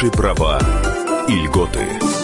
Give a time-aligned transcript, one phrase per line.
[0.00, 0.60] Ваши права
[1.26, 2.17] и льготы.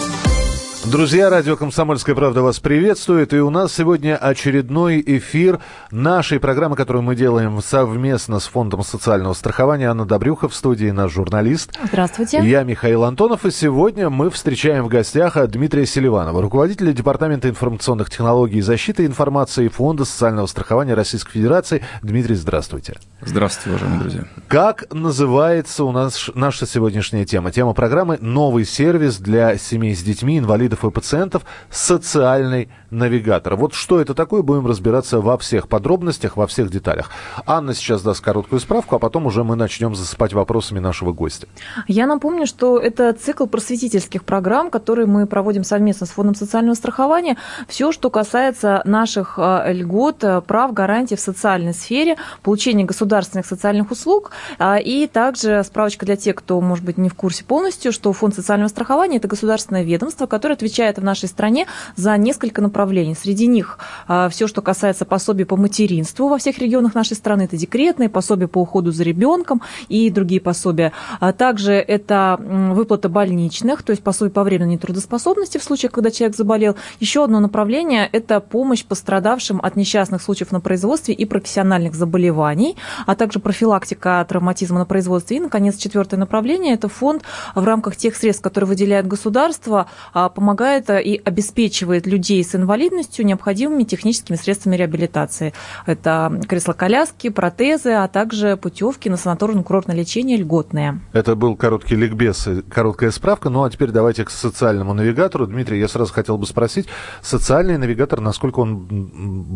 [0.91, 3.33] Друзья, радио «Комсомольская правда» вас приветствует.
[3.33, 5.59] И у нас сегодня очередной эфир
[5.89, 9.89] нашей программы, которую мы делаем совместно с Фондом социального страхования.
[9.89, 11.71] Анна Добрюха в студии, наш журналист.
[11.83, 12.39] Здравствуйте.
[12.43, 13.45] Я Михаил Антонов.
[13.45, 19.67] И сегодня мы встречаем в гостях Дмитрия Селиванова, руководителя Департамента информационных технологий и защиты информации
[19.69, 21.83] Фонда социального страхования Российской Федерации.
[22.03, 22.93] Дмитрий, здравствуйте.
[23.21, 24.23] Здравствуйте, уважаемые друзья.
[24.47, 27.51] Как называется у нас наша сегодняшняя тема?
[27.51, 33.55] Тема программы «Новый сервис для семей с детьми, инвалидов инвалидов и пациентов социальный навигатор.
[33.55, 37.09] Вот что это такое, будем разбираться во всех подробностях, во всех деталях.
[37.45, 41.47] Анна сейчас даст короткую справку, а потом уже мы начнем засыпать вопросами нашего гостя.
[41.87, 47.37] Я напомню, что это цикл просветительских программ, которые мы проводим совместно с Фондом социального страхования.
[47.67, 53.91] Все, что касается наших э, льгот, э, прав, гарантий в социальной сфере, получения государственных социальных
[53.91, 54.31] услуг.
[54.57, 58.35] А, и также справочка для тех, кто, может быть, не в курсе полностью, что Фонд
[58.35, 63.15] социального страхования– это государственное ведомство, которое отвечает в нашей стране за несколько направлений.
[63.15, 63.77] Среди них
[64.07, 68.47] а, все, что касается пособий по материнству во всех регионах нашей страны, это декретные, пособия
[68.47, 70.91] по уходу за ребенком и другие пособия.
[71.19, 76.35] А также это выплата больничных, то есть пособие по временной трудоспособности в случае, когда человек
[76.35, 76.75] заболел.
[76.99, 83.15] Еще одно направление– это помощь пострадавшим от несчастных случаев на производстве и профессиональных заболеваний, а
[83.15, 85.37] также профилактика травматизма на производстве.
[85.37, 87.21] И, наконец, четвертое направление– это фонд
[87.53, 93.25] в рамках тех средств, которые выделяет государство, помогает помогает э, и обеспечивает людей с инвалидностью
[93.25, 95.53] необходимыми техническими средствами реабилитации.
[95.85, 100.99] Это кресло-коляски, протезы, а также путевки на санаторно-курортное лечение льготные.
[101.13, 103.49] Это был короткий ликбез, короткая справка.
[103.49, 105.47] Ну а теперь давайте к социальному навигатору.
[105.47, 106.87] Дмитрий, я сразу хотел бы спросить,
[107.21, 108.85] социальный навигатор, насколько он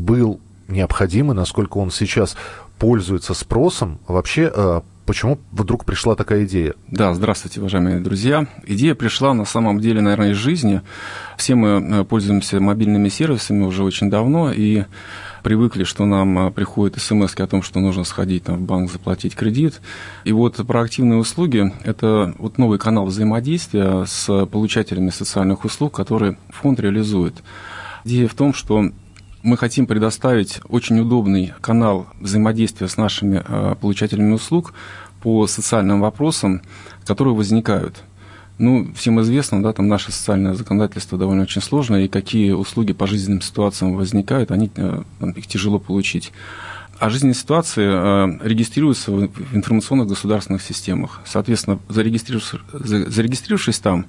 [0.03, 2.35] был необходим и насколько он сейчас
[2.77, 6.75] пользуется спросом, вообще э, Почему вдруг пришла такая идея?
[6.87, 8.45] Да, здравствуйте, уважаемые друзья.
[8.67, 10.83] Идея пришла на самом деле, наверное, из жизни.
[11.35, 14.83] Все мы э, пользуемся мобильными сервисами уже очень давно и
[15.41, 19.35] привыкли, что нам э, приходят смс о том, что нужно сходить там, в банк, заплатить
[19.35, 19.81] кредит.
[20.25, 26.79] И вот проактивные услуги– это вот новый канал взаимодействия с получателями социальных услуг, который фонд
[26.79, 27.33] реализует.
[28.05, 28.91] Идея в том, что
[29.41, 34.73] мы хотим предоставить очень удобный канал взаимодействия с нашими э, получателями услуг
[35.21, 36.61] по социальным вопросам,
[37.05, 38.03] которые возникают.
[38.57, 43.07] Ну, всем известно, да, там наше социальное законодательство довольно очень сложное, и какие услуги по
[43.07, 45.03] жизненным ситуациям возникают, они, э,
[45.35, 46.33] их тяжело получить.
[46.99, 51.21] А жизненные ситуации э, регистрируются в информационных государственных системах.
[51.25, 54.05] Соответственно, зарегистрировавшись, зарегистрировавшись там,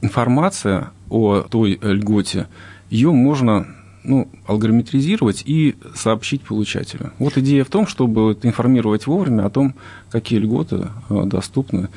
[0.00, 2.48] информация о той льготе,
[2.88, 3.66] ее можно
[4.02, 7.12] ну, алгоритмизировать и сообщить получателю.
[7.18, 9.74] Вот идея в том, чтобы информировать вовремя о том,
[10.10, 11.88] какие льготы э, доступны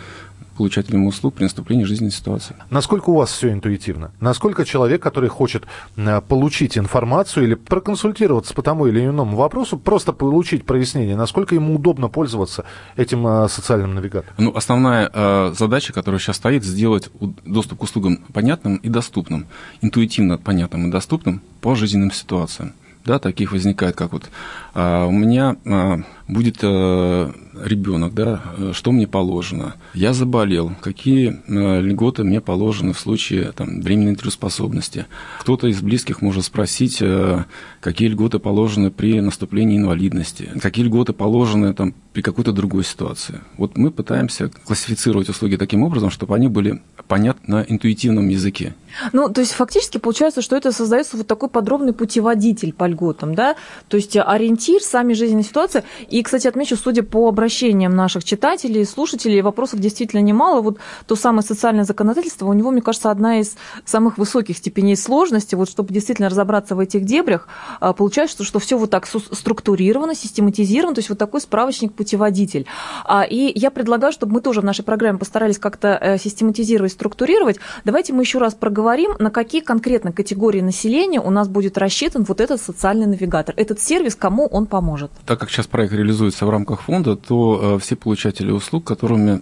[0.54, 2.56] получателям услуг при наступлении жизненной ситуации.
[2.70, 4.12] Насколько у вас все интуитивно?
[4.20, 5.64] Насколько человек, который хочет
[5.96, 11.76] э, получить информацию или проконсультироваться по тому или иному вопросу, просто получить прояснение, насколько ему
[11.76, 12.66] удобно пользоваться
[12.96, 14.36] этим э, социальным навигатором?
[14.38, 17.10] Ну, основная э, задача, которая сейчас стоит, сделать
[17.46, 19.48] доступ к услугам понятным и доступным,
[19.82, 22.74] интуитивно понятным и доступным по жизненным ситуациям
[23.06, 24.30] да, таких возникает, как вот
[24.74, 28.42] а, у меня а, будет а, ребенок, да,
[28.74, 35.06] что мне положено, я заболел, какие а, льготы мне положены в случае там, временной трудоспособности.
[35.40, 37.46] Кто-то из близких может спросить, а,
[37.80, 43.42] какие льготы положены при наступлении инвалидности, какие льготы положены там, при какой-то другой ситуации.
[43.58, 48.76] Вот мы пытаемся классифицировать услуги таким образом, чтобы они были понятны на интуитивном языке.
[49.12, 53.56] Ну, то есть фактически получается, что это создается вот такой подробный путеводитель по льготам, да,
[53.88, 55.84] то есть ориентир, сами жизненные ситуации.
[56.10, 60.62] И, кстати, отмечу, судя по обращениям наших читателей, слушателей, вопросов действительно немало.
[60.62, 65.56] Вот то самое социальное законодательство, у него, мне кажется, одна из самых высоких степеней сложности.
[65.56, 67.48] Вот чтобы действительно разобраться в этих дебрях,
[67.80, 72.66] а, получается, что все вот так структурировано, систематизировано, то есть вот такой справочник-путеводитель.
[73.06, 77.58] А, и я предлагаю, чтобы мы тоже в нашей программе постарались как-то э, систематизировать, структурировать.
[77.86, 82.42] Давайте мы еще раз проговорим, на какие конкретно категории населения у нас будет рассчитан вот
[82.42, 85.12] этот социальный навигатор, этот сервис, кому он поможет.
[85.26, 89.42] Так как сейчас проект реализуется в рамках фонда, то э, все получатели услуг, которыми,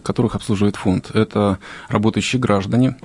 [0.00, 1.58] которых обслуживает фонд, это
[1.88, 2.96] работающие граждане,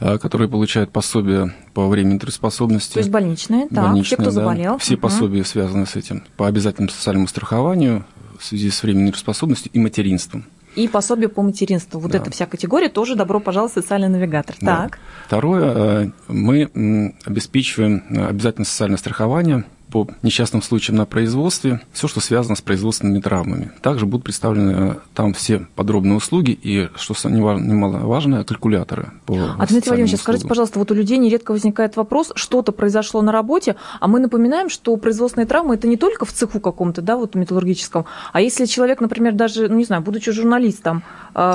[0.00, 2.94] э, которые получают пособие по времени трудоспособности.
[2.94, 4.78] То есть больничные, да, больничные, все, кто да, заболел.
[4.78, 5.02] Все угу.
[5.02, 8.06] пособия связаны с этим, по обязательному социальному страхованию
[8.38, 11.98] в связи с временной трудоспособностью и материнством и пособие по материнству.
[11.98, 12.18] Вот да.
[12.18, 14.54] эта вся категория тоже добро пожаловать в социальный навигатор.
[14.60, 14.84] Да.
[14.84, 14.98] Так.
[15.26, 22.56] Второе, э, мы обеспечиваем обязательное социальное страхование по несчастным случаям на производстве, все, что связано
[22.56, 23.72] с производственными травмами.
[23.82, 30.20] Также будут представлены э, там все подробные услуги и, что немаловажно, калькуляторы по Дмитрий Владимирович,
[30.20, 34.68] скажите, пожалуйста, вот у людей нередко возникает вопрос, что-то произошло на работе, а мы напоминаем,
[34.68, 39.00] что производственные травмы это не только в цеху каком-то, да, вот металлургическом, а если человек,
[39.00, 41.02] например, даже, ну, не знаю, будучи журналистом,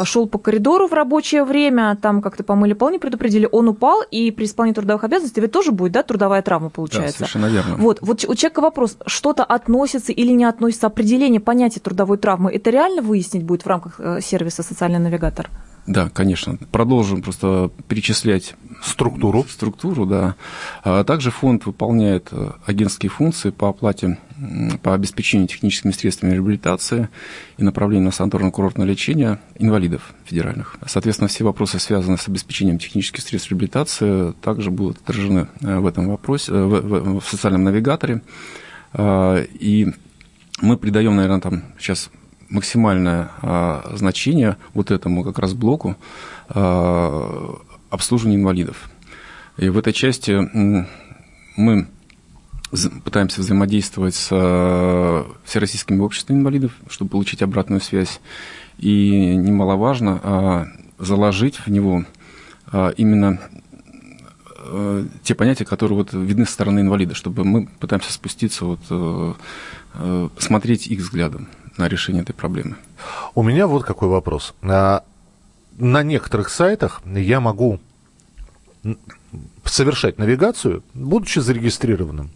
[0.06, 4.32] шел по коридору в рабочее время, там как-то помыли пол, не предупредили, он упал, и
[4.32, 7.20] при исполнении трудовых обязанностей ведь тоже будет, да, трудовая травма получается.
[7.20, 7.76] Да, совершенно верно.
[7.78, 12.70] Вот, вот у человека вопрос, что-то относится или не относится, определение понятия трудовой травмы, это
[12.70, 15.50] реально выяснить будет в рамках э, сервиса «Социальный навигатор»?
[15.86, 16.58] Да, конечно.
[16.72, 19.46] Продолжим просто перечислять структуру.
[19.50, 20.36] Структуру, да.
[20.84, 24.18] А также фонд выполняет э, агентские функции по оплате,
[24.82, 27.10] по обеспечению техническими средствами реабилитации
[27.58, 30.78] и направлению на санаторно-курортное лечение инвалидов федеральных.
[30.86, 36.08] Соответственно, все вопросы, связанные с обеспечением технических средств реабилитации, также будут отражены э, в этом
[36.08, 38.22] вопросе, в, в, в социальном навигаторе.
[38.94, 39.88] А, и
[40.62, 42.10] мы придаем, наверное, там сейчас
[42.54, 45.98] максимальное а, значение вот этому как раз блоку
[46.50, 47.58] а,
[47.90, 48.90] обслуживания инвалидов.
[49.58, 50.32] И в этой части
[51.56, 51.88] мы
[53.04, 58.22] пытаемся взаимодействовать с а, всероссийскими обществами инвалидов, чтобы получить обратную связь.
[58.78, 60.68] И немаловажно
[60.98, 62.06] заложить в него
[62.98, 63.40] именно
[65.22, 69.38] те понятия, которые вот видны со стороны инвалида, чтобы мы пытаемся спуститься, вот,
[70.40, 72.76] смотреть их взглядом на решение этой проблемы.
[73.36, 74.54] У меня вот какой вопрос.
[74.62, 75.04] На,
[75.78, 77.80] на некоторых сайтах я могу
[79.66, 82.32] совершать навигацию, будучи зарегистрированным.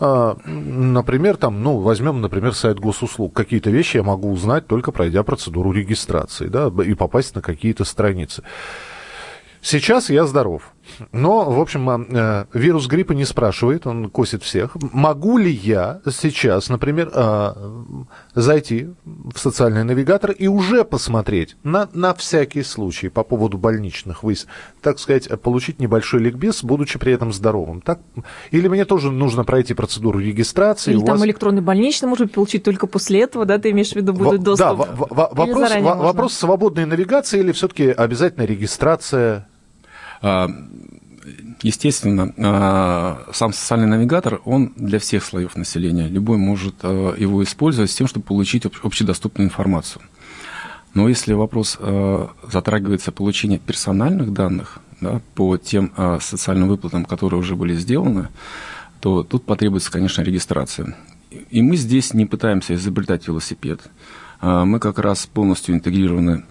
[0.00, 3.32] А, например, там, ну, возьмем, например, сайт госуслуг.
[3.32, 8.42] Какие-то вещи я могу узнать, только пройдя процедуру регистрации, да, и попасть на какие-то страницы.
[9.60, 10.71] Сейчас я здоров.
[11.12, 14.76] Но, в общем, э, вирус гриппа не спрашивает, он косит всех.
[14.92, 17.52] Могу ли я сейчас, например, э,
[18.34, 24.46] зайти в социальный навигатор и уже посмотреть на, на всякий случай по поводу больничных высь,
[24.80, 27.80] так сказать, получить небольшой ликбез, будучи при этом здоровым?
[27.80, 28.00] Так?
[28.50, 30.92] Или мне тоже нужно пройти процедуру регистрации?
[30.92, 31.26] Или там вас...
[31.26, 34.66] электронный больничный, может быть, получить только после этого, да, ты имеешь в виду, будет доступ?
[34.66, 39.48] Да, вопрос, вопрос свободной навигации или все-таки обязательно регистрация?
[40.22, 40.48] А,
[41.62, 46.08] естественно, а, сам социальный навигатор, он для всех слоев населения.
[46.08, 50.02] Любой может а, его использовать с тем, чтобы получить общедоступную информацию.
[50.94, 51.78] Но если вопрос
[52.52, 55.90] затрагивается получение персональных данных да, по тем
[56.20, 58.28] социальным выплатам, которые уже были сделаны,
[59.00, 60.94] то тут потребуется, конечно, регистрация.
[61.48, 63.80] И мы здесь не пытаемся изобретать велосипед.
[64.42, 66.44] Мы как раз полностью интегрированы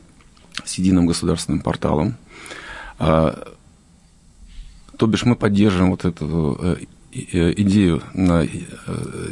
[0.66, 2.16] с единым государственным порталом.
[5.02, 6.76] То бишь мы поддерживаем вот эту э,
[7.34, 8.46] э, идею э,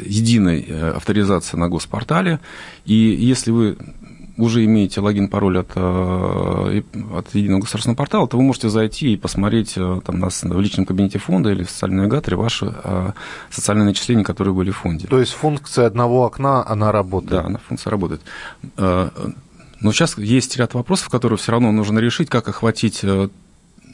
[0.03, 2.39] единой авторизации на госпортале.
[2.85, 3.77] И если вы
[4.35, 9.75] уже имеете логин, пароль от, от единого государственного портала, то вы можете зайти и посмотреть
[9.75, 12.73] там, нас в личном кабинете фонда или в социальном навигаторе ваши
[13.51, 15.05] социальные начисления, которые были в фонде.
[15.07, 17.31] То есть функция одного окна, она работает?
[17.31, 18.21] Да, она функция работает.
[18.75, 23.05] Но сейчас есть ряд вопросов, которые все равно нужно решить, как охватить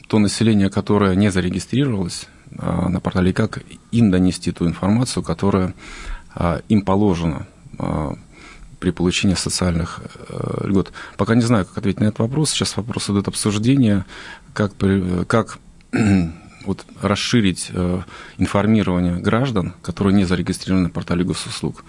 [0.08, 2.26] то население, которое не зарегистрировалось
[2.58, 5.74] а, на портале, как им донести ту информацию, которая
[6.34, 7.46] а, им положена
[7.78, 8.16] а,
[8.78, 10.92] при получении социальных э, льгот.
[11.16, 12.50] Пока не знаю, как ответить на этот вопрос.
[12.50, 14.04] Сейчас вопрос идет обсуждения,
[14.52, 14.72] как,
[15.26, 15.58] как
[16.66, 18.02] вот, расширить э,
[18.36, 21.84] информирование граждан, которые не зарегистрированы на портале госуслуг.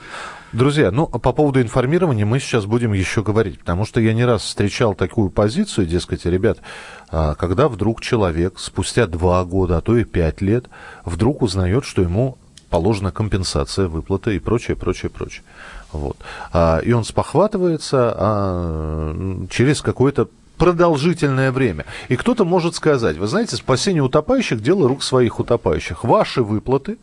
[0.53, 4.43] Друзья, ну, по поводу информирования мы сейчас будем еще говорить, потому что я не раз
[4.43, 6.59] встречал такую позицию, дескать, ребят,
[7.09, 10.67] а, когда вдруг человек спустя два года, а то и пять лет,
[11.03, 12.37] вдруг узнает, что ему
[12.69, 15.43] положена компенсация, выплата и прочее, прочее, прочее.
[15.91, 16.15] Вот.
[16.53, 21.85] А, и он спохватывается а, через какое-то продолжительное время.
[22.07, 26.05] И кто-то может сказать, вы знаете, спасение утопающих– дело рук своих утопающих.
[26.05, 26.97] Ваши выплаты,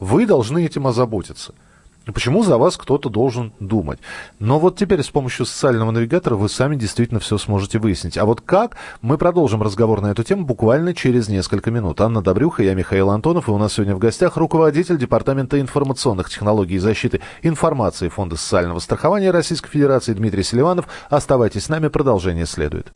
[0.00, 1.52] вы должны этим озаботиться–
[2.12, 3.98] Почему за вас кто-то должен думать?
[4.38, 8.16] Но вот теперь с помощью социального навигатора вы сами действительно все сможете выяснить.
[8.16, 8.76] А вот как?
[9.02, 12.00] Мы продолжим разговор на эту тему буквально через несколько минут.
[12.00, 16.76] Анна Добрюха, я Михаил Антонов, и у нас сегодня в гостях руководитель Департамента информационных технологий
[16.76, 20.86] и защиты информации Фонда социального страхования Российской Федерации Дмитрий Селиванов.
[21.10, 22.92] Оставайтесь с нами, продолжение следует.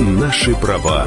[0.00, 1.06] Наши права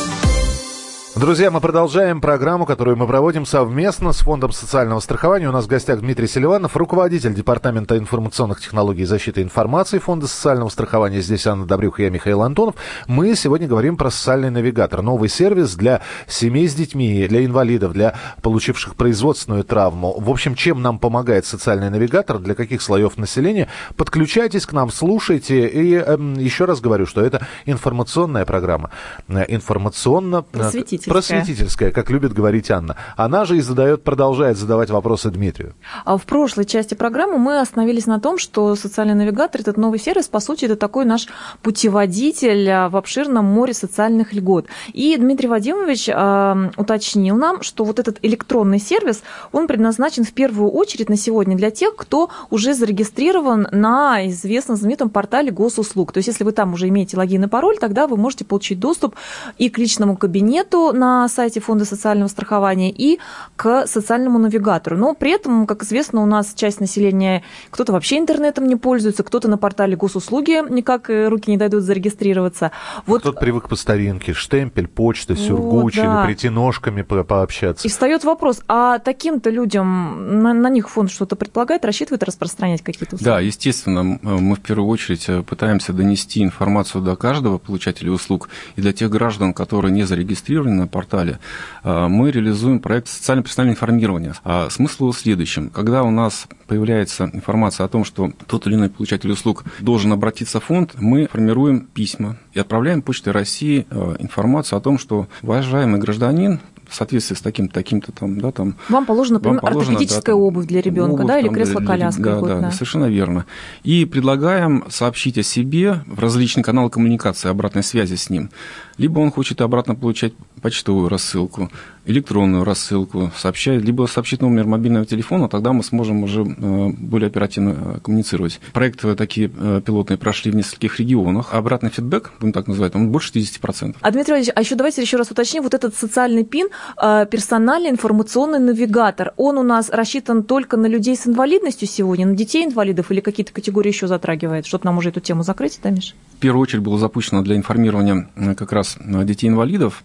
[1.21, 5.49] Друзья, мы продолжаем программу, которую мы проводим совместно с Фондом социального страхования.
[5.49, 10.69] У нас в гостях Дмитрий Селиванов, руководитель Департамента информационных технологий и защиты информации Фонда социального
[10.69, 11.21] страхования.
[11.21, 12.73] Здесь Анна Добрюх и я, Михаил Антонов.
[13.05, 15.03] Мы сегодня говорим про социальный навигатор.
[15.03, 20.19] Новый сервис для семей с детьми, для инвалидов, для получивших производственную травму.
[20.19, 23.67] В общем, чем нам помогает социальный навигатор, для каких слоев населения.
[23.95, 25.67] Подключайтесь к нам, слушайте.
[25.67, 28.89] И э, еще раз говорю, что это информационная программа.
[29.27, 30.41] Э, информационно...
[30.41, 31.91] Просветительная просветительская.
[31.91, 32.95] как любит говорить Анна.
[33.15, 35.73] Она же и задает, продолжает задавать вопросы Дмитрию.
[36.05, 40.27] А в прошлой части программы мы остановились на том, что социальный навигатор, этот новый сервис,
[40.27, 41.27] по сути, это такой наш
[41.61, 44.67] путеводитель а, в обширном море социальных льгот.
[44.93, 50.71] И Дмитрий Вадимович э, уточнил нам, что вот этот электронный сервис, он предназначен в первую
[50.71, 56.11] очередь на сегодня для тех, кто уже зарегистрирован на известном знаменитом портале госуслуг.
[56.11, 59.15] То есть, если вы там уже имеете логин и пароль, тогда вы можете получить доступ
[59.57, 63.19] и к личному кабинету, на сайте Фонда социального страхования и
[63.55, 64.97] к социальному навигатору.
[64.97, 69.47] Но при этом, как известно, у нас часть населения, кто-то вообще интернетом не пользуется, кто-то
[69.47, 72.71] на портале госуслуги никак э, руки не дойдут зарегистрироваться.
[73.07, 73.21] Вот...
[73.21, 76.19] Кто-то привык по старинке, штемпель, почта, сюргуч, вот, да.
[76.19, 77.87] или прийти ножками по пообщаться.
[77.87, 83.15] И встает вопрос, а таким-то людям, на, на них фонд что-то предполагает, рассчитывает распространять какие-то
[83.15, 83.29] услуги?
[83.29, 88.81] Да, естественно, мы в первую очередь э, пытаемся донести информацию до каждого получателя услуг и
[88.81, 91.39] для тех граждан, которые не зарегистрированы на портале,
[91.83, 94.35] а, мы реализуем проект социально-персонального информирования.
[94.43, 95.69] А смысл в следующем.
[95.69, 100.59] Когда у нас появляется информация о том, что тот или иной получатель услуг должен обратиться
[100.59, 105.99] в фонд, мы формируем письма и отправляем Почтой России а, информацию о том, что уважаемый
[105.99, 106.59] гражданин
[106.91, 108.75] в соответствии с таким таким-то там, да, там.
[108.89, 112.59] Вам положена, например, вам положено, ортопедическая да, обувь для ребенка, да, или кресло-коляска да, да,
[112.59, 113.45] да, совершенно верно.
[113.83, 118.49] И предлагаем сообщить о себе в различные каналы коммуникации, обратной связи с ним.
[118.97, 121.71] Либо он хочет обратно получать почтовую рассылку,
[122.05, 127.95] электронную рассылку, сообщает, либо сообщит номер мобильного телефона, тогда мы сможем уже э, более оперативно
[127.95, 128.59] э, коммуницировать.
[128.73, 131.53] Проекты такие э, пилотные прошли в нескольких регионах.
[131.53, 133.97] Обратный фидбэк, будем так называть, он больше 50%.
[134.01, 138.59] А, Дмитрий Владимирович, а еще давайте еще раз уточним, вот этот социальный ПИН, персональный информационный
[138.59, 143.19] навигатор, он у нас рассчитан только на людей с инвалидностью сегодня, на детей инвалидов или
[143.19, 146.13] какие-то категории еще затрагивает, чтобы нам уже эту тему закрыть, да, Миша?
[146.35, 150.03] В первую очередь было запущено для информирования как раз детей-инвалидов.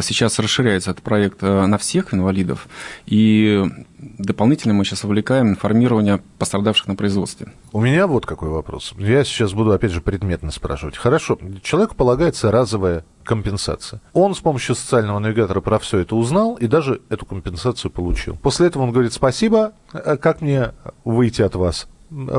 [0.00, 2.68] Сейчас расширяется этот проект на всех инвалидов.
[3.06, 3.64] И
[3.98, 7.52] дополнительно мы сейчас увлекаем информирование пострадавших на производстве.
[7.72, 8.94] У меня вот какой вопрос.
[8.98, 10.96] Я сейчас буду, опять же, предметно спрашивать.
[10.96, 14.00] Хорошо, человеку полагается разовая компенсация.
[14.12, 18.36] Он с помощью социального навигатора про все это узнал и даже эту компенсацию получил.
[18.36, 20.72] После этого он говорит, спасибо, а как мне
[21.04, 21.88] выйти от вас?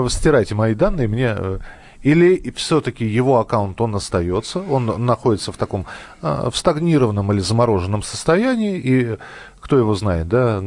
[0.10, 1.60] Стирайте мои данные, мне э,
[2.04, 5.86] или все-таки его аккаунт, он остается, он находится в таком,
[6.22, 9.18] а, в стагнированном или замороженном состоянии, и
[9.60, 10.64] кто его знает, да,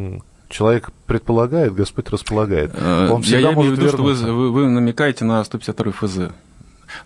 [0.49, 2.73] человек предполагает, Господь располагает.
[2.75, 5.93] Э, он всегда я, я имею в виду, что вы, вы, вы намекаете на 152
[5.93, 6.19] ФЗ.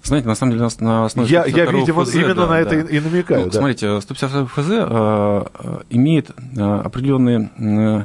[0.02, 2.88] Знаете, на самом деле, на основе Я, я видимо, ФЗ, именно да, на это да.
[2.88, 3.40] и намекаю.
[3.45, 3.59] Ну, да.
[3.59, 5.45] Смотрите, 152 ФЗ э,
[5.90, 8.04] имеет э, определенные э,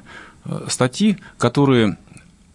[0.67, 1.97] статьи, которые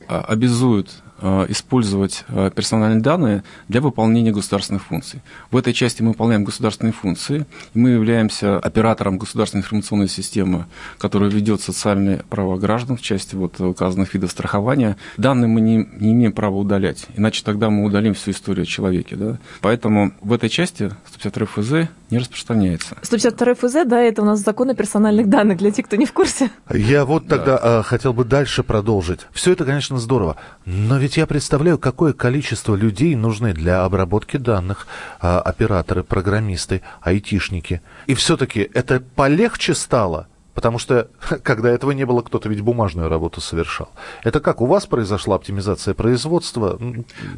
[0.06, 1.03] э, обязуют Э,
[1.48, 5.20] использовать э, персональные данные для выполнения государственных функций.
[5.50, 7.46] В этой части мы выполняем государственные функции.
[7.72, 10.66] Мы являемся оператором государственной информационной системы,
[10.98, 14.96] которая ведет социальные права граждан в части вот указанных видов страхования.
[15.16, 19.16] Данные мы не, не имеем права удалять, иначе тогда мы удалим всю историю о человеке.
[19.16, 19.38] Да?
[19.60, 22.96] Поэтому в этой части 152 ФЗ не распространяется.
[23.02, 26.12] 152 ФЗ, да, это у нас закон о персональных данных, для тех, кто не в
[26.12, 26.50] курсе.
[26.72, 27.82] Я вот тогда да.
[27.82, 29.20] хотел бы дальше продолжить.
[29.32, 34.86] Все это, конечно, здорово, но ведь я представляю, какое количество людей нужны для обработки данных.
[35.20, 37.82] А, операторы, программисты, айтишники.
[38.06, 41.08] И все-таки это полегче стало– Потому что,
[41.42, 43.90] когда этого не было, кто-то ведь бумажную работу совершал.
[44.22, 46.78] Это как, у вас произошла оптимизация производства?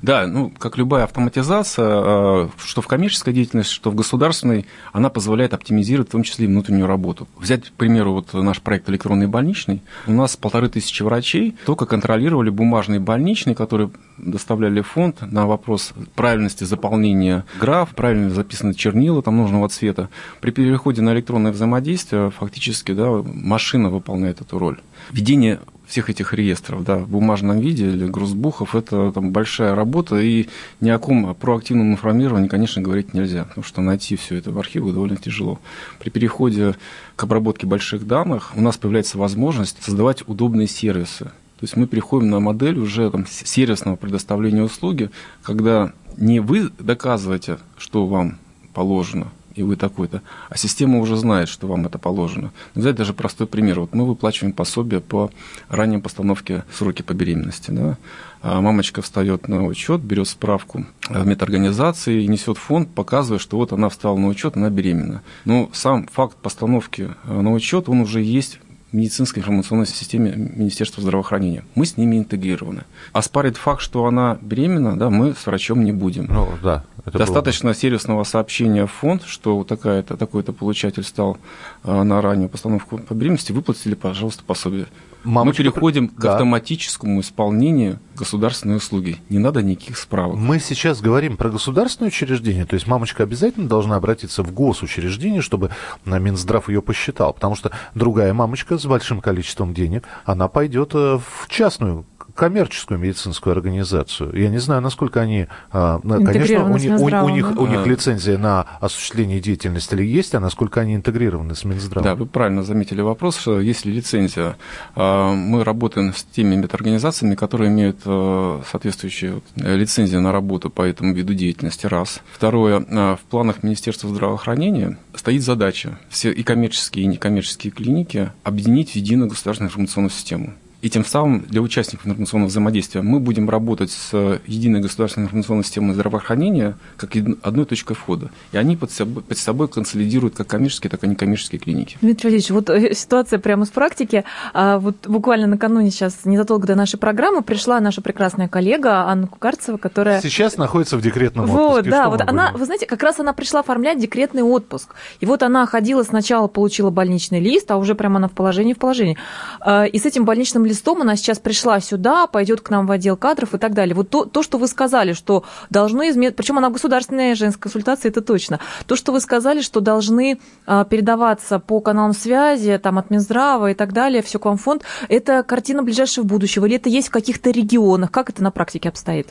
[0.02, 5.54] Да, ну, как любая автоматизация, а, что в коммерческой деятельности, что в государственной, она позволяет
[5.54, 7.26] оптимизировать в том числе и внутреннюю работу.
[7.38, 9.82] Взять, к примеру, вот наш проект электронный больничный.
[10.06, 16.64] У нас полторы тысячи врачей только контролировали бумажные больничные, которые доставляли фонд на вопрос правильности
[16.64, 20.08] заполнения граф, правильно записаны чернила там нужного цвета.
[20.40, 24.78] При переходе на электронное взаимодействие фактически да, машина выполняет эту роль.
[25.10, 30.48] Ведение всех этих реестров да, в бумажном виде или грузбухов– это там, большая работа, и
[30.80, 34.94] ни о ком проактивном информировании, конечно, говорить нельзя, потому что найти все это в архивах
[34.94, 35.60] довольно тяжело.
[36.00, 36.74] При переходе
[37.14, 41.24] к обработке больших данных у нас появляется возможность создавать удобные сервисы.
[41.24, 45.10] То есть мы переходим на модель уже там, сервисного предоставления услуги,
[45.42, 48.38] когда не вы доказываете, что вам
[48.74, 50.22] положено, и вы такой-то.
[50.48, 52.52] А система уже знает, что вам это положено.
[52.74, 53.80] Взять даже простой пример.
[53.80, 55.30] Вот мы выплачиваем пособие по
[55.68, 57.70] ранней постановке сроки по беременности.
[57.70, 57.96] Да?
[58.42, 63.72] А мамочка встает на учет, берет справку в медорганизации и несет фонд, показывая, что вот
[63.72, 65.22] она встала на учет, она беременна.
[65.44, 68.60] Но сам факт постановки на учет, он уже есть
[68.96, 71.64] медицинской информационной системе Министерства здравоохранения.
[71.74, 72.84] Мы с ними интегрированы.
[73.12, 76.26] Оспаривать факт, что она беременна, да, мы с врачом не будем.
[76.26, 77.74] Ну, да, Достаточно было...
[77.74, 81.38] сервисного сообщения в фонд, что такая-то, такой-то получатель стал
[81.84, 84.86] э, на раннюю постановку по беременности, выплатили, пожалуйста, пособие.
[85.22, 85.62] Мамочка...
[85.62, 86.22] Мы переходим да.
[86.22, 89.18] к автоматическому исполнению государственной услуги.
[89.28, 90.36] Не надо никаких справок.
[90.36, 95.70] Мы сейчас говорим про государственное учреждение, то есть мамочка обязательно должна обратиться в госучреждение, чтобы
[96.04, 101.18] на Минздрав ее посчитал, потому что другая мамочка с большим количеством денег, она пойдет э,
[101.18, 104.38] в частную коммерческую медицинскую организацию.
[104.38, 105.48] Я не знаю, насколько они...
[105.72, 110.34] А, конечно, у, них, у, у, них, у них лицензия на осуществление деятельности ли есть,
[110.34, 112.04] а насколько они интегрированы с Минздравом?
[112.04, 114.56] Да, вы правильно заметили вопрос, что если лицензия,
[114.94, 121.14] а, мы работаем с теми медорганизациями, которые имеют а, соответствующие лицензии на работу по этому
[121.14, 122.20] виду деятельности, раз.
[122.32, 128.96] Второе, в планах Министерства здравоохранения стоит задача все и коммерческие, и некоммерческие клиники объединить в
[128.96, 130.54] единую государственную информационную систему.
[130.86, 135.94] И тем самым для участников информационного взаимодействия мы будем работать с единой государственной информационной системой
[135.94, 137.10] здравоохранения как
[137.42, 138.30] одной точкой входа.
[138.52, 141.98] И они под собой, под собой консолидируют как коммерческие, так и некоммерческие клиники.
[142.00, 144.22] Дмитрий Валерьевич, вот э, ситуация прямо с практики.
[144.54, 149.78] А вот буквально накануне сейчас, незадолго до нашей программы, пришла наша прекрасная коллега Анна Кукарцева,
[149.78, 150.20] которая...
[150.20, 151.66] Сейчас находится в декретном отпуске.
[151.66, 154.94] Вот, да, вот она, вы знаете, как раз она пришла оформлять декретный отпуск.
[155.18, 158.78] И вот она ходила сначала, получила больничный лист, а уже прямо она в положении, в
[158.78, 159.18] положении.
[159.58, 163.16] А, и с этим больничным листом она сейчас пришла сюда, пойдет к нам в отдел
[163.16, 163.94] кадров и так далее.
[163.94, 168.20] Вот то, то что вы сказали, что должны изменить, причем она государственная женская консультация, это
[168.20, 168.60] точно.
[168.86, 173.74] То, что вы сказали, что должны а, передаваться по каналам связи, там, от Минздрава и
[173.74, 177.50] так далее, все к вам фонд, это картина ближайшего будущего или это есть в каких-то
[177.50, 178.10] регионах?
[178.10, 179.28] Как это на практике обстоит?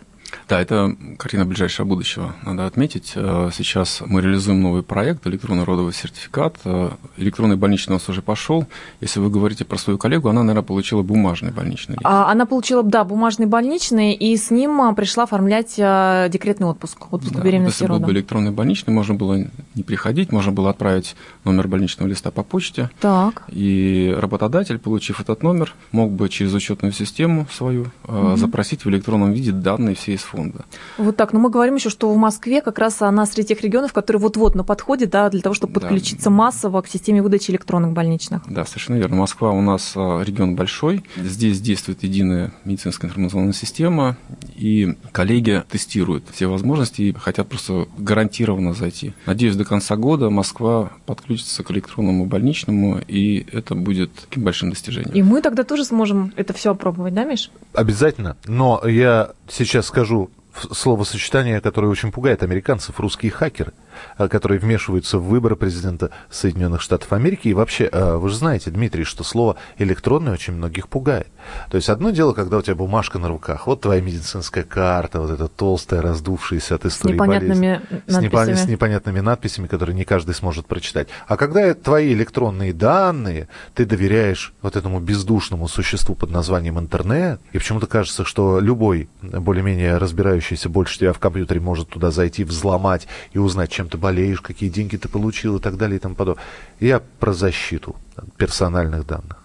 [0.48, 3.14] Да, это картина ближайшего будущего, надо отметить.
[3.16, 6.58] Э, сейчас мы реализуем новый проект, электронный родовый сертификат.
[6.66, 8.68] Э, электронный больничный у нас уже пошел.
[9.02, 11.98] Если вы говорите про свою коллегу, она, наверное, получила бумажный больничный.
[12.04, 17.14] А, она получила, да, бумажный больничный, и с ним а, пришла оформлять а, декретный отпуск,
[17.14, 21.16] отпуск да, беременности Если был бы электронный больничный, можно было не приходить, можно было отправить
[21.44, 22.90] номер больничного листа по почте.
[23.00, 23.44] Так.
[23.50, 28.36] И работодатель, получив этот номер, мог бы через учетную систему свою угу.
[28.36, 30.66] запросить в электронном виде данные все из фонда.
[30.98, 31.34] Вот так.
[31.34, 34.56] Но мы говорим еще, что в Москве как раз она среди тех регионов, которые вот-вот
[34.56, 36.32] на подходе, да, для того, чтобы подключиться да.
[36.32, 38.42] массово к системе выдачи электронных больничных.
[38.48, 39.18] Да, совершенно верно.
[39.18, 41.04] Москва у нас а, регион большой.
[41.16, 44.18] Здесь действует единая медицинская информационная система,
[44.56, 49.14] и коллеги тестируют все возможности и хотят просто гарантированно зайти.
[49.26, 55.14] Надеюсь, до конца года Москва подключится к электронному больничному, и это будет таким большим достижением.
[55.14, 57.52] И мы тогда тоже сможем это все опробовать, да, Миш?
[57.76, 58.38] Обязательно.
[58.46, 60.30] Но я сейчас скажу
[60.72, 63.74] словосочетание, которое очень пугает американцев, русские хакеры–
[64.18, 67.48] которые вмешиваются в выборы президента Соединенных Штатов Америки.
[67.48, 71.28] И вообще, э, вы же знаете, Дмитрий, что слово электронное очень многих пугает.
[71.70, 75.30] То есть одно дело, когда у тебя бумажка на руках, вот твоя медицинская карта, вот
[75.30, 78.54] эта толстая, раздувшаяся от истории с непонятными болезни, надписями.
[78.54, 81.08] С, с непонятными надписями, которые не каждый сможет прочитать.
[81.28, 87.58] А когда твои электронные данные, ты доверяешь вот этому бездушному существу под названием интернет, и
[87.58, 93.40] почему-то кажется, что любой более-менее разбирающийся больше тебя в компьютере может туда зайти, взломать и
[93.40, 96.44] узнать, чем ты болеешь, какие деньги ты получил и так далее и тому подобное.
[96.80, 97.96] Я про защиту
[98.38, 99.45] персональных данных.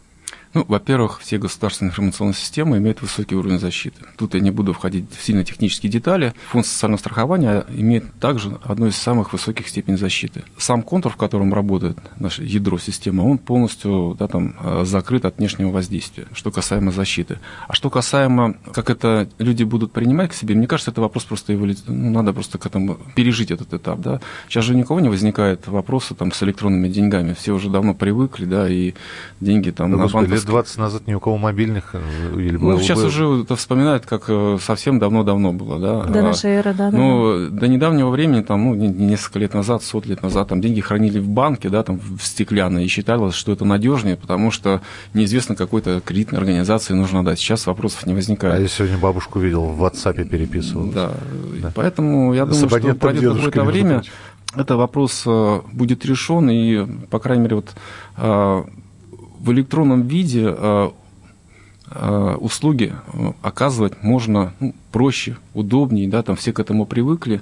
[0.53, 4.05] Ну, во-первых, все государственные информационные системы имеют высокий уровень защиты.
[4.17, 6.35] Тут я не буду входить в сильно технические детали.
[6.51, 10.43] Фонд социального страхования имеет также одну из самых высоких степеней защиты.
[10.59, 15.39] Сам контур, в котором работает наше ядро системы, он полностью да, там, э, закрыт от
[15.39, 17.39] внешнего воздействия, что касаемо защиты.
[17.69, 21.53] А что касаемо, как это люди будут принимать к себе, мне кажется, это вопрос просто
[21.53, 24.01] его, ну, надо просто к этому пережить этот этап.
[24.01, 24.21] Да?
[24.49, 27.35] Сейчас же никого не возникает вопроса там, с электронными деньгами.
[27.35, 28.95] Все уже давно привыкли, да, и
[29.41, 32.01] деньги там да, на банковском лет 20 назад ни у кого мобильных э,
[32.37, 33.07] или Ну, сейчас было.
[33.07, 36.05] уже это вспоминают, как э, совсем давно-давно было, да.
[36.05, 36.91] До а, нашей эры, да.
[36.91, 37.61] Ну, да.
[37.61, 41.29] до недавнего времени, там, ну, несколько лет назад, сот лет назад, там деньги хранили в
[41.29, 44.81] банке, да, там, в стеклянной, и считалось, что это надежнее, потому что
[45.15, 47.39] неизвестно, какой-то кредитной организации нужно дать.
[47.39, 48.55] Сейчас вопросов не возникает.
[48.55, 50.87] А я сегодня бабушку видел, в WhatsApp переписывал.
[50.87, 51.13] Да,
[51.63, 51.73] да.
[51.75, 54.03] поэтому я думаю, что пройдет какое-то время,
[54.57, 57.75] это вопрос э, будет решен, и, по крайней мере, вот
[59.41, 60.91] в электронном виде э,
[61.91, 67.41] э, услуги э, оказывать можно ну, проще, удобнее, да, там все к этому привыкли.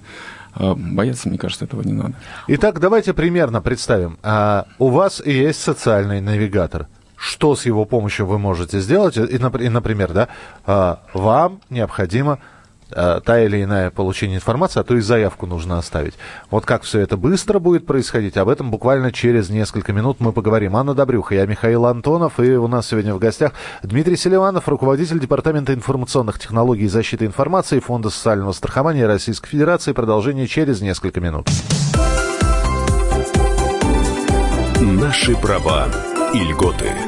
[0.54, 2.14] Бояться, мне кажется, этого не надо.
[2.48, 4.18] Итак, давайте примерно представим.
[4.24, 6.88] А, у вас есть социальный навигатор.
[7.16, 9.16] Что с его помощью вы можете сделать?
[9.16, 10.28] И, например, да,
[10.66, 12.40] а, вам необходимо
[12.90, 16.14] та или иная получение информации, а то и заявку нужно оставить.
[16.50, 20.76] Вот как все это быстро будет происходить, об этом буквально через несколько минут мы поговорим.
[20.76, 25.74] Анна Добрюха, я Михаил Антонов, и у нас сегодня в гостях Дмитрий Селиванов, руководитель Департамента
[25.74, 29.92] информационных технологий и защиты информации Фонда социального страхования Российской Федерации.
[29.92, 31.48] Продолжение через несколько минут.
[34.80, 35.88] Наши права
[36.32, 37.07] и льготы.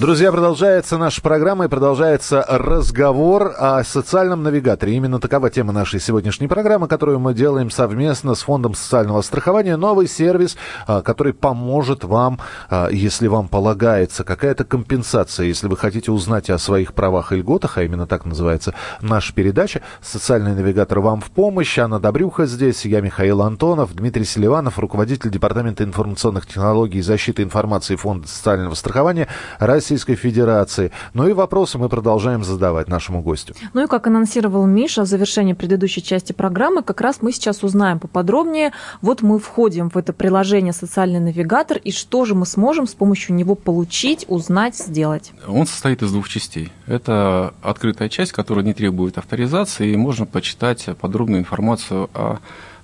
[0.00, 4.94] Друзья, продолжается наша программа и продолжается разговор о социальном навигаторе.
[4.94, 9.76] Именно такова тема нашей сегодняшней программы, которую мы делаем совместно с Фондом социального страхования.
[9.76, 10.56] Новый сервис,
[10.86, 12.38] а, который поможет вам,
[12.70, 17.76] а, если вам полагается какая-то компенсация, если вы хотите узнать о своих правах и льготах,
[17.76, 19.82] а именно так называется наша передача.
[20.00, 21.76] Социальный навигатор вам в помощь.
[21.76, 27.96] Анна Добрюха здесь, я Михаил Антонов, Дмитрий Селиванов, руководитель Департамента информационных технологий и защиты информации
[27.96, 29.26] Фонда социального страхования
[29.58, 30.92] России Российской Федерации.
[31.14, 33.54] Ну и вопросы мы продолжаем задавать нашему гостю.
[33.72, 37.98] Ну и как анонсировал Миша в завершении предыдущей части программы, как раз мы сейчас узнаем
[37.98, 38.72] поподробнее.
[39.00, 43.34] Вот мы входим в это приложение «Социальный навигатор», и что же мы сможем с помощью
[43.34, 45.32] него получить, узнать, сделать?
[45.46, 46.70] Он состоит из двух частей.
[46.86, 52.40] Это открытая часть, которая не требует авторизации, и можно почитать подробную информацию о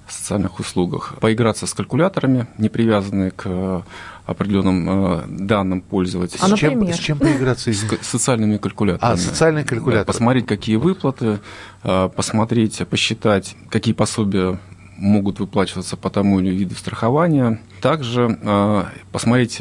[0.09, 1.17] социальных услугах.
[1.21, 3.85] Поиграться с калькуляторами, не привязанные к
[4.27, 6.41] определенным э, данным пользователя.
[6.43, 7.73] А, с, чем, с чем поиграться?
[7.73, 9.15] С социальными калькуляторами.
[9.15, 10.07] А, социальные калькуляторы.
[10.07, 11.41] Да, посмотреть, какие выплаты,
[11.83, 14.59] э, посмотреть, посчитать, какие пособия
[14.97, 17.61] могут выплачиваться по тому или виду страхования.
[17.83, 19.61] Также э, посмотреть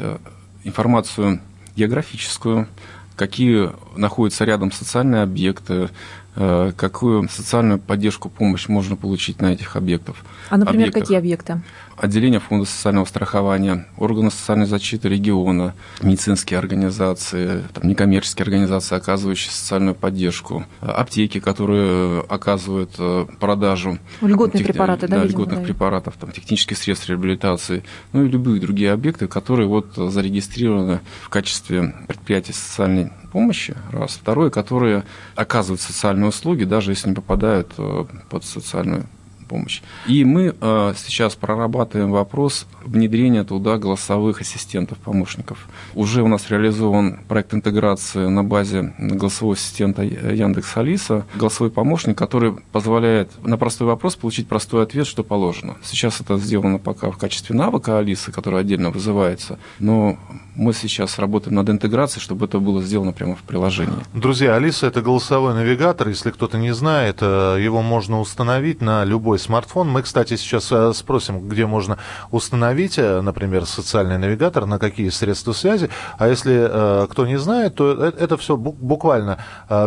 [0.63, 1.41] информацию
[1.75, 2.67] географическую,
[3.15, 5.89] какие находятся рядом социальные объекты,
[6.35, 10.15] какую социальную поддержку, помощь можно получить на этих объектах.
[10.49, 11.03] А, например, объектах.
[11.03, 11.61] какие объекты?
[11.97, 19.95] отделения фонда социального страхования, органы социальной защиты региона, медицинские организации, там, некоммерческие организации, оказывающие социальную
[19.95, 25.65] поддержку, аптеки, которые оказывают э, продажу льготных тех, препараты, да, да льготных да.
[25.65, 31.93] препаратов, там, технических средств реабилитации, ну и любые другие объекты, которые вот зарегистрированы в качестве
[32.07, 34.11] предприятий социальной помощи, раз.
[34.21, 35.03] Второе, которые
[35.35, 39.05] оказывают социальные услуги, даже если не попадают э, под социальную
[39.43, 39.81] помощь.
[40.07, 45.67] И мы э, сейчас прорабатываем вопрос внедрения туда голосовых ассистентов, помощников.
[45.93, 52.53] Уже у нас реализован проект интеграции на базе голосового ассистента Яндекс Алиса, голосовой помощник, который
[52.71, 55.75] позволяет на простой вопрос получить простой ответ, что положено.
[55.83, 60.17] Сейчас это сделано пока в качестве навыка Алисы, который отдельно вызывается, но
[60.55, 63.95] мы сейчас работаем над интеграцией, чтобы это было сделано прямо в приложении.
[64.13, 69.32] Друзья, Алиса это голосовой навигатор, если кто-то не знает, э, его можно установить на любой
[69.39, 69.89] смартфон.
[69.89, 71.97] Мы, кстати, сейчас э, спросим, где можно
[72.31, 75.89] установить, э, например, социальный навигатор, на какие средства связи.
[76.17, 79.37] А если кто не знает, то это все буквально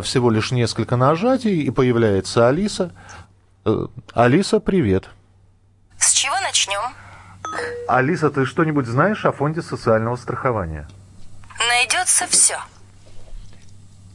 [0.02, 2.92] всего лишь несколько нажатий, и появляется Алиса.
[4.14, 5.08] Алиса, привет.
[5.98, 6.80] С чего начнем?
[7.88, 10.88] Алиса, ты что-нибудь знаешь о фонде социального страхования?
[11.68, 12.58] Найдется все.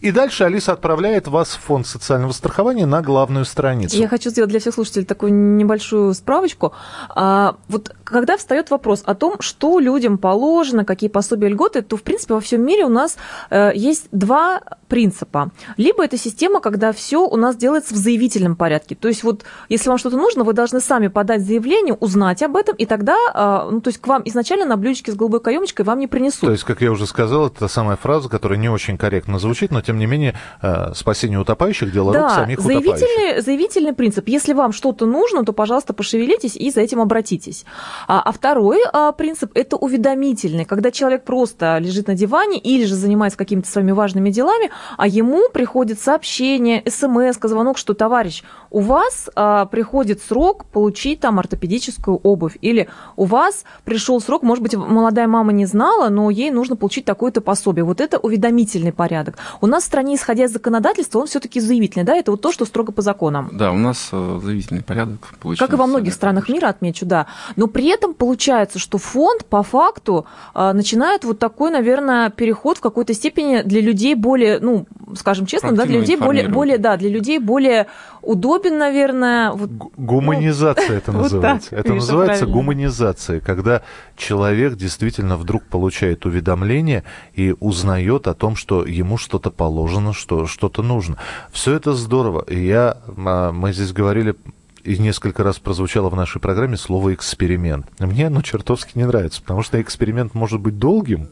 [0.01, 3.95] И дальше Алиса отправляет вас в фонд социального страхования на главную страницу.
[3.95, 6.73] Я хочу сделать для всех слушателей такую небольшую справочку.
[7.09, 12.03] А, вот когда встает вопрос о том, что людям положено, какие пособия льготы, то, в
[12.03, 13.17] принципе, во всем мире у нас
[13.49, 15.51] э, есть два принципа.
[15.77, 18.95] Либо это система, когда все у нас делается в заявительном порядке.
[18.95, 22.75] То есть вот если вам что-то нужно, вы должны сами подать заявление, узнать об этом,
[22.75, 25.99] и тогда, э, ну, то есть к вам изначально на блюдечке с голубой каемочкой вам
[25.99, 26.41] не принесут.
[26.41, 29.71] То есть, как я уже сказал, это та самая фраза, которая не очень корректно звучит,
[29.71, 33.43] но тем тем не менее, э, спасение утопающих– дело да, рук самих заявительный, утопающих.
[33.43, 34.27] заявительный принцип.
[34.29, 37.65] Если вам что-то нужно, то, пожалуйста, пошевелитесь и за этим обратитесь.
[38.07, 42.95] А, а второй а, принцип– это уведомительный, когда человек просто лежит на диване или же
[42.95, 49.29] занимается какими-то своими важными делами, а ему приходит сообщение, смс, звонок, что, товарищ, у вас
[49.35, 55.27] а, приходит срок получить там ортопедическую обувь, или у вас пришел срок, может быть, молодая
[55.27, 57.83] мама не знала, но ей нужно получить такое-то пособие.
[57.83, 59.37] Вот это уведомительный порядок.
[59.59, 62.15] У нас нас в стране, исходя из законодательства, он все-таки заявительный, да?
[62.15, 63.49] Это вот то, что строго по законам.
[63.51, 65.65] Да, у нас э, заявительный порядок получился.
[65.65, 67.27] Как и во многих странах мира, отмечу, да.
[67.55, 72.81] Но при этом получается, что фонд по факту э, начинает вот такой, наверное, переход в
[72.81, 77.09] какой-то степени для людей более, ну, скажем честно, да, для людей более, более, да, для
[77.09, 77.87] людей более
[78.21, 79.51] удобен, наверное.
[79.51, 81.69] Вот, гуманизация ну, это называется.
[81.69, 82.53] Вот так, это называется правильно.
[82.53, 83.81] гуманизация, когда
[84.15, 87.03] человек действительно вдруг получает уведомление
[87.33, 91.17] и узнает о том, что ему что-то положено, что что-то нужно.
[91.51, 92.45] Все это здорово.
[92.49, 94.35] Я, а, мы здесь говорили
[94.83, 97.87] и несколько раз прозвучало в нашей программе слово «эксперимент».
[97.99, 101.29] Мне оно чертовски не нравится, потому что эксперимент может быть долгим,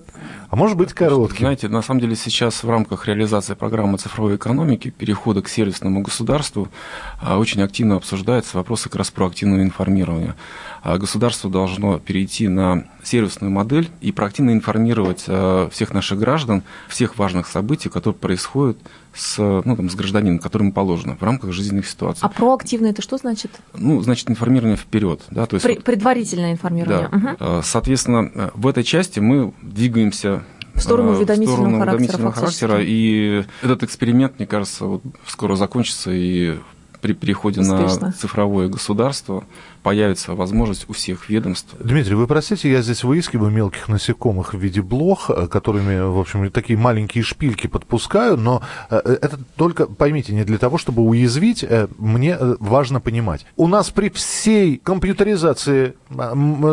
[0.50, 1.40] а может быть коротким.
[1.40, 6.70] Знаете, на самом деле сейчас в рамках реализации программы цифровой экономики, перехода к сервисному государству,
[7.22, 10.36] а, очень активно обсуждаются вопросы как раз проактивного информирования.
[10.82, 17.18] А, государство должно перейти на сервисную модель и проактивно информировать а, всех наших граждан, всех
[17.18, 18.78] важных событий, которые происходят
[19.14, 22.22] с, ну, там, с гражданином, которому положено в рамках жизненных ситуаций.
[22.24, 23.52] А проактивно это что значит?
[23.74, 25.22] Ну, значит, информирование вперед.
[25.32, 27.10] Да, то есть, При, предварительное информирование.
[27.12, 27.58] Да.
[27.58, 27.62] Угу.
[27.64, 30.44] Соответственно, в этой части мы двигаемся
[30.76, 32.88] в сторону уведомительного, в сторону уведомительного характера, характера.
[32.88, 36.58] И этот эксперимент, мне кажется, вот скоро закончится, и
[37.02, 38.08] при переходе Успешно.
[38.08, 39.46] на цифровое государство
[39.90, 41.74] появится возможность у всех ведомств.
[41.80, 46.52] Дмитрий, вы простите, я здесь выискиваю мелких насекомых в виде блох, э, которыми, в общем,
[46.52, 51.66] такие маленькие шпильки подпускаю, но э, э, это только, поймите, не для того, чтобы уязвить,
[51.98, 53.48] мне важно понимать.
[53.58, 55.96] У нас при всей компьютеризации,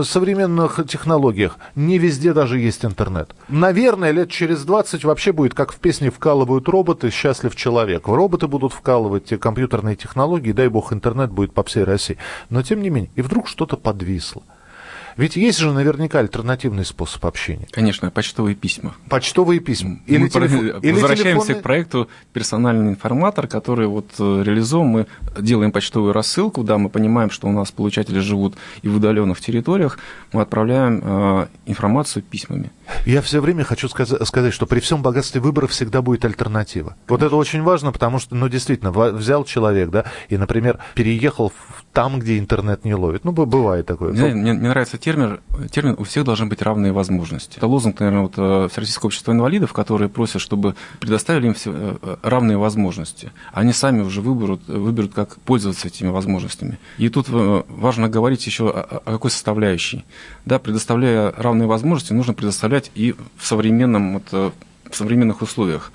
[0.04, 3.34] современных технологиях, не везде даже есть интернет.
[3.48, 8.08] Наверное, лет через 20 вообще будет, как в песне «Вкалывают роботы, счастлив человек».
[8.08, 12.18] Роботы будут вкалывать компьютерные технологии, дай бог, интернет будет по всей России.
[12.50, 14.42] Но, тем не менее, и вдруг что-то подвисло.
[15.16, 17.66] Ведь есть же наверняка альтернативный способ общения.
[17.70, 18.94] Конечно, почтовые письма.
[19.08, 20.00] Почтовые письма.
[20.06, 21.60] Или мы телефон, или возвращаемся телефонные...
[21.60, 24.86] к проекту «Персональный информатор», который вот э, реализован.
[24.86, 25.06] Мы
[25.38, 29.98] делаем почтовую рассылку, да, мы понимаем, что у нас получатели живут и в удаленных территориях,
[30.32, 32.70] мы отправляем э, информацию письмами.
[33.04, 36.90] Я все время хочу сказать, сказать, что при всем богатстве выборов всегда будет альтернатива.
[36.90, 37.04] Конечно.
[37.08, 41.52] Вот это очень важно, потому что, ну, действительно, взял человек, да, и, например, переехал
[41.92, 43.24] там, где интернет не ловит.
[43.24, 44.12] Ну, бывает такое.
[44.12, 45.38] Мне, мне, мне нравится термин,
[45.70, 47.58] термин «у всех должны быть равные возможности».
[47.58, 52.16] Это лозунг, наверное, вот, э, Всероссийского общества инвалидов, которые просят, чтобы предоставили им все э,
[52.22, 53.30] равные возможности.
[53.52, 56.80] Они сами уже выберут, выберут, как пользоваться этими возможностями.
[56.98, 60.04] И тут э, важно говорить еще о, о какой составляющей.
[60.44, 64.52] Да, предоставляя равные возможности, нужно предоставлять и в современном вот,
[64.90, 65.92] в современных условиях.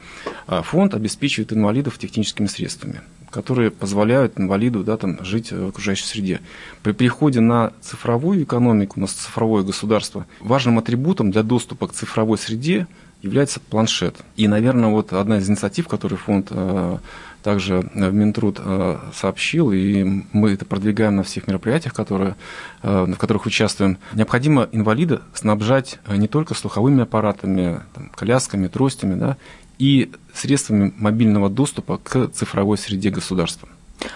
[0.48, 6.42] А фонд обеспечивает инвалидов техническими средствами которые позволяют инвалиду да, там, жить в окружающей среде.
[6.84, 12.88] При переходе на цифровую экономику, на цифровое государство, важным атрибутом для доступа к цифровой среде
[13.22, 14.18] является планшет.
[14.36, 16.98] И, наверное, вот одна из инициатив, которую фонд э,
[17.44, 22.36] также в Минтруд э, сообщил, и мы это продвигаем на всех мероприятиях, которые,
[22.84, 29.38] э, в которых участвуем, необходимо инвалида снабжать не только слуховыми аппаратами, там, колясками, тростями, да,
[29.78, 33.68] и средствами мобильного доступа к цифровой среде государства.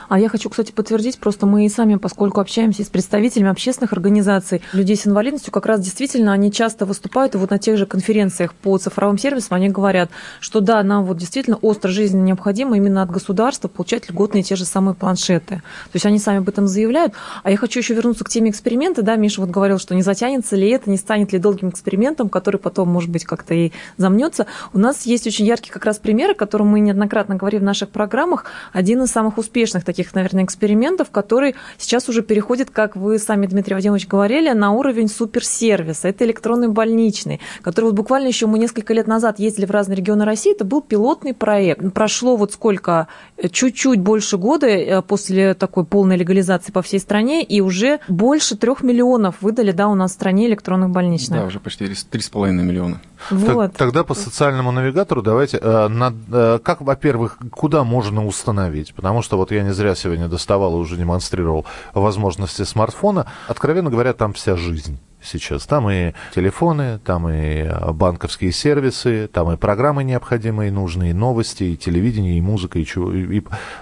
[0.10, 4.62] А я хочу, кстати, подтвердить, просто мы и сами, поскольку общаемся с представителями общественных организаций
[4.74, 8.54] людей с инвалидностью, как раз действительно они часто выступают, и вот на тех же конференциях
[8.54, 13.10] по цифровым сервисам они говорят, что да, нам вот действительно остро жизненно необходимо именно от
[13.10, 15.56] государства получать льготные те же самые планшеты.
[15.56, 17.14] То есть они сами об этом заявляют.
[17.44, 19.02] А я хочу еще вернуться к теме эксперимента.
[19.02, 22.58] Да, Миша вот говорил, что не затянется ли это, не станет ли долгим экспериментом, который
[22.58, 24.46] потом, может быть, как-то и замнется.
[24.74, 27.90] У нас есть очень яркий как раз примеры, о котором мы неоднократно говорили в наших
[27.90, 28.46] программах.
[28.74, 33.48] Один из самых успешных успешных таких, наверное, экспериментов, который сейчас уже переходит, как вы сами,
[33.48, 36.10] Дмитрий Вадимович, говорили, на уровень суперсервиса.
[36.10, 40.26] Это электронный больничный, который вот буквально еще мы несколько лет назад ездили в разные регионы
[40.26, 40.54] России.
[40.54, 41.94] Это был пилотный проект.
[41.94, 43.08] Прошло вот сколько,
[43.52, 48.84] чуть-чуть больше года э, после такой полной легализации по всей стране, и уже больше трех
[48.84, 51.40] миллионов выдали, да, у нас в стране электронных больничных.
[51.40, 53.00] Да, уже почти три с половиной миллиона.
[53.30, 53.74] Вот.
[53.74, 58.94] Тогда по социальному навигатору давайте, э, на, э, как, во-первых, куда можно установить?
[58.94, 63.26] Потому что вот я не зря сегодня доставал и уже демонстрировал возможности смартфона.
[63.48, 65.66] Откровенно говоря, там вся жизнь сейчас.
[65.66, 71.78] Там и телефоны, там и банковские сервисы, там и программы необходимые, нужные, и новости, и
[71.78, 73.12] телевидение, и музыка, и чего.
[73.12, 73.42] И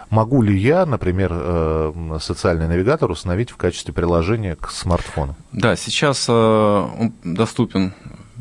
[0.09, 5.35] могу ли я, например, э, социальный навигатор установить в качестве приложения к смартфону?
[5.51, 7.93] Да, сейчас он доступен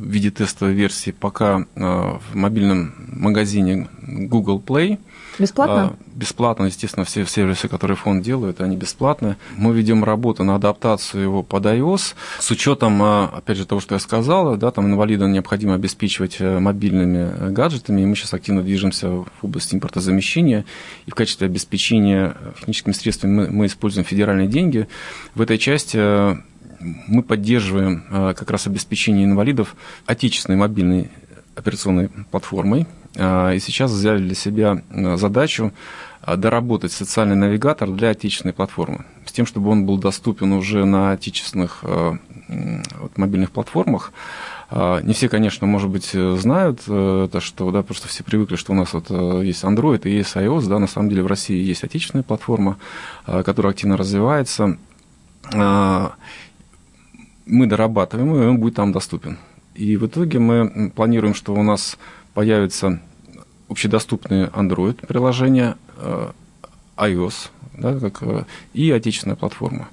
[0.03, 4.99] в виде тестовой версии пока э, в мобильном магазине Google Play.
[5.39, 5.97] Бесплатно?
[6.15, 9.37] Бесплатно, естественно, все сервисы, которые фонд делает, они бесплатные.
[9.57, 13.99] Мы ведем работу на адаптацию его под iOS с учетом, опять же, того, что я
[13.99, 19.75] сказал, да, там инвалидам необходимо обеспечивать мобильными гаджетами, и мы сейчас активно движемся в области
[19.75, 20.67] импортозамещения,
[21.07, 24.87] и в качестве обеспечения техническими средствами мы, мы используем федеральные деньги.
[25.35, 25.97] В этой части
[27.07, 31.11] мы поддерживаем как раз обеспечение инвалидов отечественной мобильной
[31.55, 32.87] операционной платформой.
[33.17, 35.73] А, и сейчас взяли для себя а, задачу
[36.25, 41.83] доработать социальный навигатор для отечественной платформы, с тем, чтобы он был доступен уже на отечественных
[41.83, 44.13] вот, мобильных платформах.
[44.71, 48.77] Не все, конечно, может быть, знают э, это, что, да, просто все привыкли, что у
[48.77, 51.83] нас вот э, есть Android и есть iOS, да, на самом деле в России есть
[51.83, 52.79] отечественная платформа,
[53.27, 54.79] которая активно развивается.
[57.53, 59.37] Мы дорабатываем и он будет там доступен.
[59.75, 61.99] И в итоге мы планируем, что у нас
[62.33, 62.99] появится
[63.69, 66.31] общедоступные Android-приложения, э,
[66.97, 69.89] iOS да, как, э, и отечественная платформа.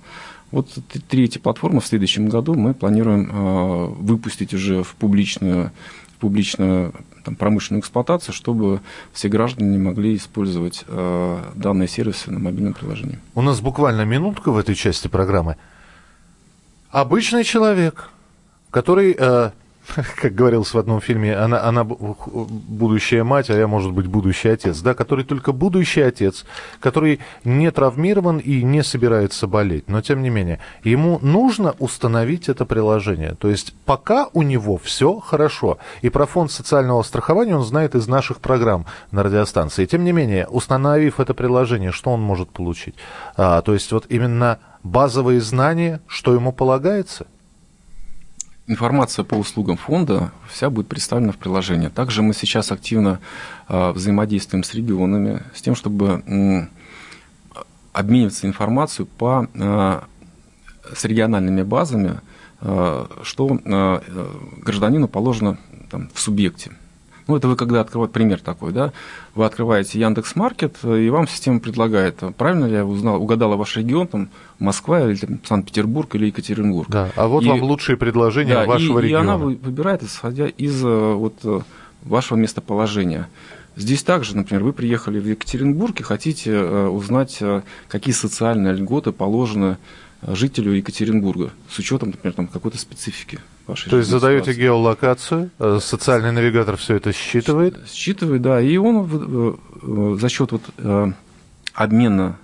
[0.52, 0.70] Вот
[1.10, 5.72] три эти платформы в следующем году мы планируем э, выпустить уже в публичную,
[6.16, 6.94] в публичную
[7.26, 8.80] там, промышленную эксплуатацию, чтобы
[9.12, 13.20] все граждане могли использовать данные сервисы на мобильном приложении.
[13.36, 15.58] У нас буквально минутка в этой части программы.
[16.92, 18.10] Обычный человек,
[18.72, 19.16] который
[20.16, 24.80] как говорилось в одном фильме, она, она будущая мать, а я, может быть, будущий отец,
[24.82, 26.46] да, который только будущий отец,
[26.80, 32.66] который не травмирован и не собирается болеть, но тем не менее, ему нужно установить это
[32.66, 33.36] приложение.
[33.36, 38.08] То есть пока у него все хорошо, и про фонд социального страхования он знает из
[38.08, 39.86] наших программ на радиостанции.
[39.86, 42.96] Тем не менее, установив это приложение, что он может получить?
[43.36, 47.28] А, то есть вот именно базовые знания, что ему полагается–
[48.70, 51.88] информация по услугам фонда вся будет представлена в приложении.
[51.88, 53.20] Также мы сейчас активно
[53.68, 56.70] э, взаимодействуем с регионами с тем, чтобы
[57.92, 60.02] обмениваться информацией по, э,
[60.96, 62.22] с региональными базами,
[62.62, 64.02] э, что э,
[64.62, 65.58] гражданину положено
[65.90, 66.72] там, в субъекте.
[67.30, 68.92] Ну, это вы когда открываете, пример такой, да,
[69.36, 74.08] вы открываете Яндекс Маркет, и вам система предлагает, правильно ли я узнал, угадала ваш регион,
[74.08, 76.90] там, Москва или там, Санкт-Петербург или Екатеринбург.
[76.90, 79.22] Да, а вот и, вам лучшие предложения да, вашего и, региона.
[79.22, 81.60] И она выбирает, исходя из э, вот, э,
[82.02, 83.30] вашего местоположения.
[83.76, 87.44] Здесь также, например, вы приехали в Екатеринбург и хотите э, узнать,
[87.90, 89.78] какие социальные льготы положены
[90.22, 94.62] жителю Екатеринбурга с учетом, например, там, какой-то специфики вашей То есть задаете ситуации.
[94.62, 97.78] геолокацию, э, социальный навигатор все это считывает?
[97.88, 98.62] Считывает, да.
[98.62, 100.64] И он э, э, за счет вот
[101.74, 102.38] обмена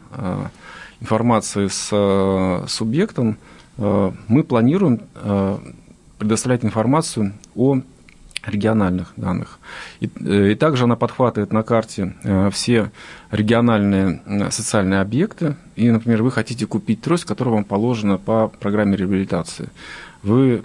[1.02, 3.38] информации с субъектом
[3.78, 5.02] мы планируем
[6.18, 7.82] предоставлять информацию о
[8.46, 9.60] региональных данных.
[10.00, 12.16] И, и также она подхватывает на карте
[12.52, 12.92] все
[13.32, 15.56] региональные социальные объекты.
[15.76, 19.70] И, например, вы хотите купить трость, которая вам положена по программе реабилитации.
[20.24, 20.64] Вы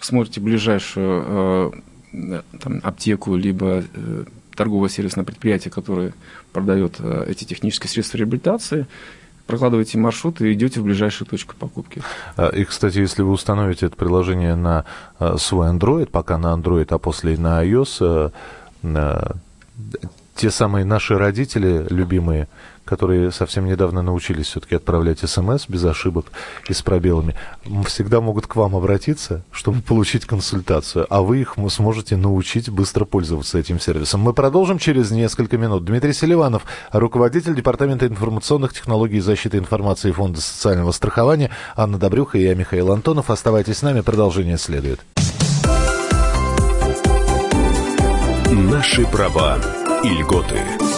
[0.00, 1.74] смотрите ближайшую
[2.12, 4.24] э, там, аптеку, либо э,
[4.56, 6.12] торговое сервисное предприятие, которое
[6.52, 8.86] продает э, эти технические средства реабилитации,
[9.46, 12.02] прокладываете маршрут и идете в ближайшую точку покупки.
[12.36, 14.84] А, и, кстати, если вы установите это приложение на
[15.36, 18.32] свой Android, пока на Android, а после на iOS,
[20.34, 22.48] те самые наши родители любимые,
[22.90, 26.26] которые совсем недавно научились все-таки отправлять смс без ошибок
[26.68, 27.36] и с пробелами,
[27.86, 33.58] всегда могут к вам обратиться, чтобы получить консультацию, а вы их сможете научить быстро пользоваться
[33.58, 34.22] этим сервисом.
[34.22, 35.84] Мы продолжим через несколько минут.
[35.84, 42.42] Дмитрий Селиванов, руководитель Департамента информационных технологий и защиты информации Фонда социального страхования, Анна Добрюха и
[42.42, 43.30] я, Михаил Антонов.
[43.30, 45.00] Оставайтесь с нами, продолжение следует.
[48.50, 49.58] Наши права
[50.02, 50.89] и льготы.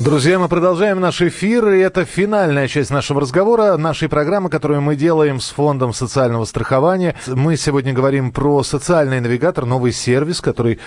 [0.00, 4.94] Друзья, мы продолжаем наш эфир, и это финальная часть нашего разговора, нашей программы, которую мы
[4.94, 7.16] делаем с Фондом социального страхования.
[7.26, 10.78] Мы сегодня говорим про социальный навигатор, новый сервис, который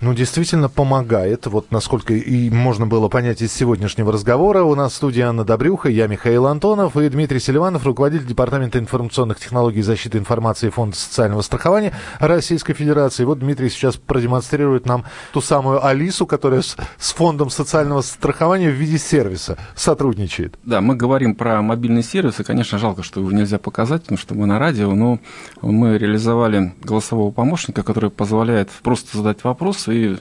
[0.00, 1.46] ну, действительно помогает.
[1.46, 4.62] Вот насколько и можно было понять из сегодняшнего разговора.
[4.62, 9.38] У нас в студии Анна Добрюха, я Михаил Антонов и Дмитрий Селиванов, руководитель Департамента информационных
[9.38, 13.24] технологий и защиты информации Фонда социального страхования Российской Федерации.
[13.24, 18.74] Вот Дмитрий сейчас продемонстрирует нам ту самую Алису, которая с, с Фондом социального страхования в
[18.74, 20.58] виде сервиса сотрудничает.
[20.64, 24.34] Да, мы говорим про мобильный сервис, и, конечно, жалко, что его нельзя показать, потому что
[24.34, 25.20] мы на радио, но
[25.62, 30.16] мы реализовали голосового помощника, который позволяет просто задать вопрос и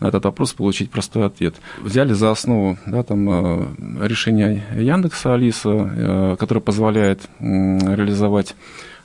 [0.00, 1.54] на этот вопрос получить простой ответ.
[1.80, 8.54] Взяли за основу да, там, э, решение Яндекса Алиса, э, которое позволяет реализовать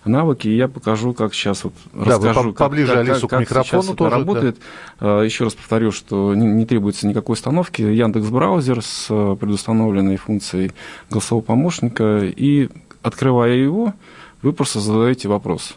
[0.06, 3.42] навыки, и я покажу, как сейчас вот да, расскажу, вы поближе как, Алису как, к
[3.42, 4.58] микрофону сейчас тоже, это работает.
[5.00, 5.24] Да.
[5.24, 7.82] Еще раз повторю, что не, не требуется никакой установки.
[7.82, 10.72] Яндекс браузер с э, предустановленной функцией
[11.10, 12.70] голосового помощника, и
[13.02, 13.94] открывая его,
[14.42, 15.76] вы просто задаете вопрос.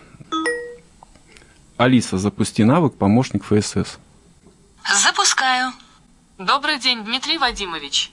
[1.77, 3.99] Алиса, запусти навык помощник ФСС.
[4.95, 5.73] Запускаю.
[6.39, 8.13] Добрый день, Дмитрий Вадимович.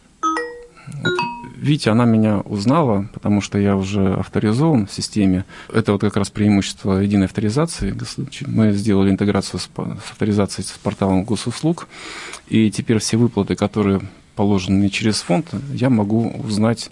[1.56, 5.46] Видите, она меня узнала, потому что я уже авторизован в системе.
[5.72, 7.96] Это вот как раз преимущество единой авторизации.
[8.48, 11.88] Мы сделали интеграцию с, с авторизацией с порталом госуслуг,
[12.48, 14.02] и теперь все выплаты, которые
[14.36, 16.90] положены мне через фонд, я могу узнать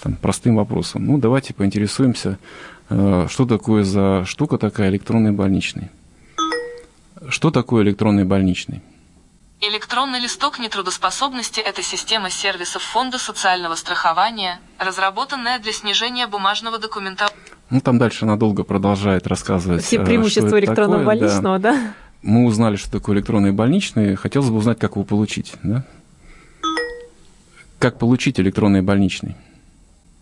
[0.00, 1.06] там, простым вопросом.
[1.06, 2.38] Ну, давайте поинтересуемся,
[2.88, 5.90] э, что такое за штука такая электронный больничный.
[7.28, 8.80] Что такое электронный больничный?
[9.66, 17.30] Электронный листок нетрудоспособности– это система сервисов Фонда социального страхования, разработанная для снижения бумажного документа.
[17.70, 19.82] Ну, там дальше она долго продолжает рассказывать.
[19.82, 21.72] Все э, преимущества электронного такое, больничного, да.
[21.72, 21.94] да?
[22.20, 24.16] Мы узнали, что такое электронный больничный.
[24.16, 25.82] Хотелось бы узнать, как его получить, да?
[27.78, 29.34] Как получить электронный больничный?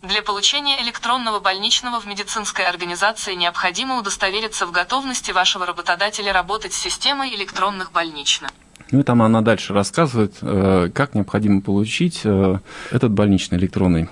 [0.02, 6.78] Для получения электронного больничного в медицинской организации необходимо удостовериться в готовности вашего работодателя работать с
[6.78, 8.52] системой электронных больничных.
[8.92, 12.58] Ну и там она дальше рассказывает, э, как необходимо получить э,
[12.90, 14.08] этот больничный электронный.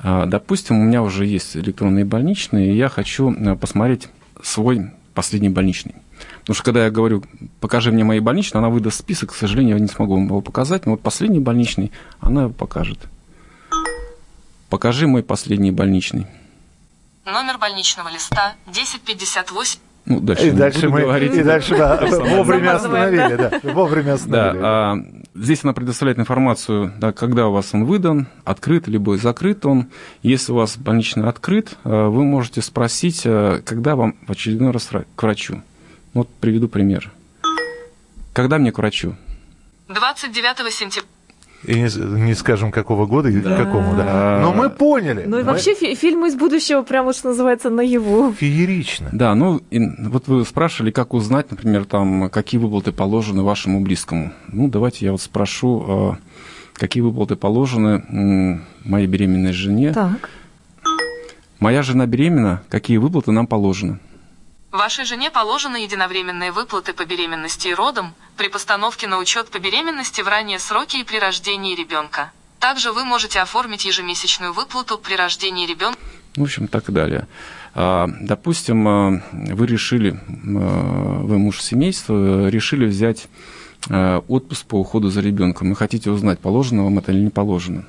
[0.00, 4.08] А, допустим, у меня уже есть электронные больничные, и я хочу э, посмотреть
[4.42, 5.94] свой последний больничный.
[6.40, 7.22] Потому что когда я говорю,
[7.60, 10.84] покажи мне мои больничные, она выдаст список, к сожалению, я не смогу вам его показать,
[10.84, 12.98] но вот последний больничный она его покажет.
[14.68, 16.26] Покажи мой последний больничный.
[17.24, 19.78] Номер больничного листа 1058.
[20.06, 21.34] Ну, дальше и, дальше мы, говорить.
[21.34, 24.60] и дальше да, вовремя остановили, да, вовремя остановили.
[24.60, 24.96] Да, а,
[25.34, 29.88] здесь она предоставляет информацию, да, когда у вас он выдан, открыт либо закрыт он.
[30.22, 34.90] Если у вас больничный открыт, а, вы можете спросить, а, когда вам в очередной раз
[35.16, 35.62] к врачу.
[36.12, 37.10] Вот приведу пример.
[38.34, 39.16] Когда мне к врачу?
[39.88, 41.08] 29 сентября.
[41.66, 43.56] И не, не скажем, какого года и да.
[43.56, 44.40] какому, да.
[44.42, 45.24] Но мы поняли.
[45.26, 45.50] Ну и мы...
[45.50, 48.32] вообще фи- фильмы из будущего прямо, что называется, наяву.
[48.32, 49.08] Феерично.
[49.12, 54.32] Да, ну и, вот вы спрашивали, как узнать, например, там, какие выплаты положены вашему близкому.
[54.48, 56.16] Ну, давайте я вот спрошу, а,
[56.74, 59.92] какие выплаты положены моей беременной жене.
[59.92, 60.28] Так.
[61.60, 63.98] Моя жена беременна, какие выплаты нам положены?
[64.74, 70.20] Вашей жене положены единовременные выплаты по беременности и родам, при постановке на учет по беременности
[70.20, 72.32] в ранние сроки и при рождении ребенка.
[72.58, 76.00] Также вы можете оформить ежемесячную выплату при рождении ребенка.
[76.34, 77.28] В общем, так и далее.
[77.76, 83.28] А, допустим, а, вы решили, а, вы муж семейства, решили взять
[83.88, 85.70] отпуск по уходу за ребенком.
[85.70, 87.84] Вы хотите узнать, положено вам это или не положено.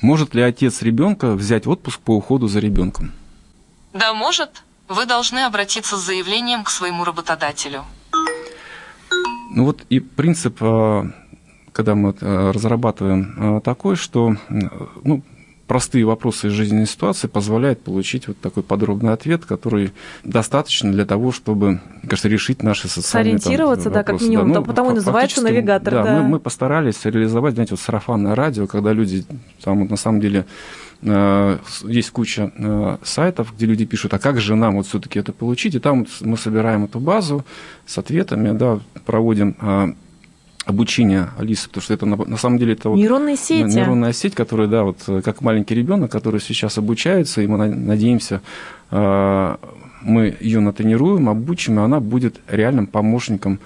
[0.00, 3.12] Может ли отец ребенка взять отпуск по уходу за ребенком?
[3.92, 7.84] Да, может вы должны обратиться с заявлением к своему работодателю.
[9.54, 11.04] Ну вот и принцип, э,
[11.72, 14.36] когда мы э, разрабатываем э, такой, что
[15.04, 15.22] ну,
[15.66, 19.92] простые вопросы из жизненной ситуации позволяют получить вот такой подробный ответ, который
[20.24, 24.66] достаточно для того, чтобы, кажется, решить наши социальные Сориентироваться, там, да, как минимум, да, ну,
[24.66, 25.94] потому и называется навигатор.
[25.94, 26.20] Да, да.
[26.20, 29.24] Мы, мы постарались реализовать, знаете, вот сарафанное радио, когда люди
[29.62, 30.46] там вот, на самом деле
[31.02, 35.74] есть куча э, сайтов, где люди пишут, а как же нам вот все-таки это получить?
[35.74, 37.44] И там мы собираем эту базу
[37.86, 39.94] с ответами, да, проводим э,
[40.64, 43.64] обучение Алисы, потому что это на, на самом деле это вот нейронные сети.
[43.64, 48.40] нейронная сеть, которая, да, вот как маленький ребенок, который сейчас обучается, и мы надеемся,
[48.90, 53.58] мы ее натренируем, обучим, и она будет реальным помощником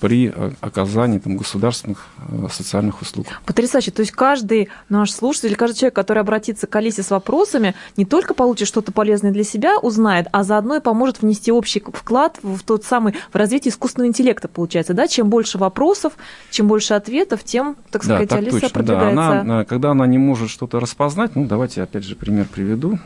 [0.00, 3.26] при э, оказании там, государственных э, социальных услуг.
[3.44, 3.90] Потрясающе.
[3.90, 8.32] То есть каждый наш слушатель, каждый человек, который обратится к Алисе с вопросами, не только
[8.34, 12.84] получит что-то полезное для себя, узнает, а заодно и поможет внести общий вклад в тот
[12.84, 14.94] самый в развитие искусственного интеллекта, получается.
[14.94, 15.06] Да?
[15.06, 16.14] Чем больше вопросов,
[16.50, 19.16] чем больше ответов, тем, так сказать, да, так Алиса точно, продвигается.
[19.16, 19.40] Да.
[19.40, 22.98] Она, когда она не может что-то распознать, ну давайте опять же пример приведу.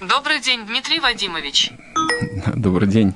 [0.00, 1.72] Добрый день, Дмитрий Вадимович.
[2.54, 3.14] Добрый день.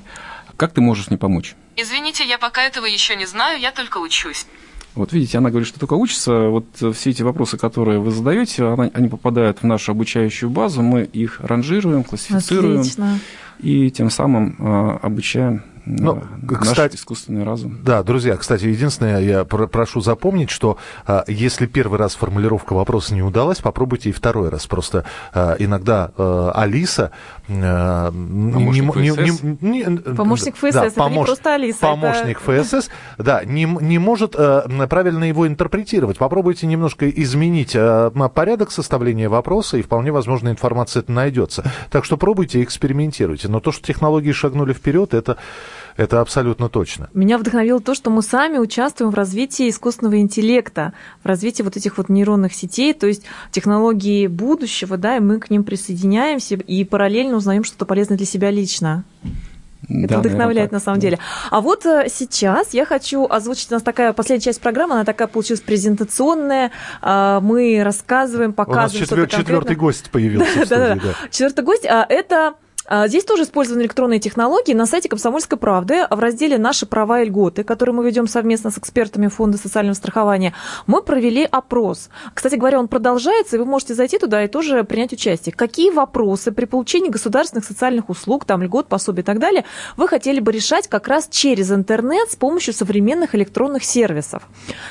[0.61, 1.55] Как ты можешь мне помочь?
[1.75, 4.45] Извините, я пока этого еще не знаю, я только учусь.
[4.93, 6.49] Вот видите, она говорит, что только учится.
[6.49, 11.39] Вот все эти вопросы, которые вы задаете, они попадают в нашу обучающую базу, мы их
[11.39, 12.81] ранжируем, классифицируем.
[12.81, 13.19] Отлично.
[13.57, 15.63] И тем самым а, обучаем
[15.99, 17.79] ну, наш кстати, искусственный разум.
[17.83, 23.13] Да, друзья, кстати, единственное, я про прошу запомнить, что а, если первый раз формулировка вопроса
[23.13, 24.67] не удалась, попробуйте и второй раз.
[24.67, 27.11] Просто а, иногда а, Алиса...
[27.49, 29.43] А, помощник не, ФСС?
[29.43, 31.79] Не, не, не, помощник ФСС, да, это помощ, не просто Алиса.
[31.79, 32.63] Помощник это...
[32.63, 36.17] ФСС, да, не, не может а, правильно его интерпретировать.
[36.17, 41.63] Попробуйте немножко изменить а, порядок составления вопроса, и вполне возможно информация это найдется.
[41.89, 43.49] Так что пробуйте, экспериментируйте.
[43.49, 45.37] Но то, что технологии шагнули вперед, это
[45.97, 47.09] это абсолютно точно.
[47.13, 51.97] Меня вдохновило то, что мы сами участвуем в развитии искусственного интеллекта, в развитии вот этих
[51.97, 57.37] вот нейронных сетей, то есть технологии будущего, да, и мы к ним присоединяемся и параллельно
[57.37, 59.03] узнаем что-то полезное для себя лично.
[59.89, 61.19] Это да, вдохновляет на самом деле.
[61.49, 65.27] А вот э, сейчас я хочу озвучить, у нас такая последняя часть программы, она такая
[65.27, 66.71] получилась презентационная.
[67.01, 68.89] А, мы рассказываем, показываем.
[68.95, 70.77] У нас четвер- четвертый гость появился да.
[70.77, 71.13] Да, да.
[71.31, 72.53] Четвертый гость, а это
[73.05, 74.73] здесь тоже использованы электронные технологии.
[74.73, 78.77] На сайте «Комсомольской правды» в разделе «Наши права и льготы», который мы ведем совместно с
[78.77, 80.53] экспертами Фонда социального страхования,
[80.87, 82.09] мы провели опрос.
[82.33, 85.53] Кстати говоря, он продолжается, и вы можете зайти туда и тоже принять участие.
[85.53, 89.65] Какие вопросы при получении государственных социальных услуг, там льгот, пособий и так далее,
[89.97, 94.43] вы хотели бы решать как раз через интернет с помощью современных электронных сервисов?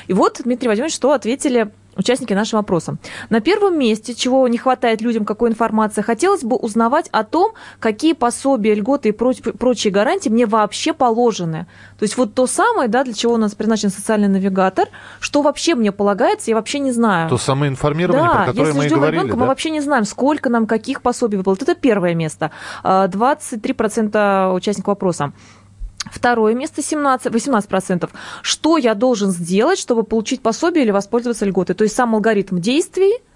[0.07, 2.97] И вот, Дмитрий Владимирович, что ответили участники нашего опроса.
[3.29, 8.13] На первом месте, чего не хватает людям, какой информации, хотелось бы узнавать о том, какие
[8.13, 11.67] пособия, льготы и прочие гарантии мне вообще положены.
[11.99, 14.87] То есть вот то самое, да, для чего у нас предназначен социальный навигатор,
[15.19, 17.29] что вообще мне полагается, я вообще не знаю.
[17.29, 19.19] То самое информирование, да, про которое мы и говорили.
[19.19, 19.41] Ребенка, да?
[19.41, 21.61] мы вообще не знаем, сколько нам каких пособий выплат.
[21.61, 22.51] Это первое место.
[22.83, 25.33] 23% а, участников вопроса.
[26.09, 28.09] Второе место 17, 18%.
[28.41, 31.75] Что я должен сделать, чтобы получить пособие или воспользоваться льготой?
[31.75, 33.19] То есть сам алгоритм действий–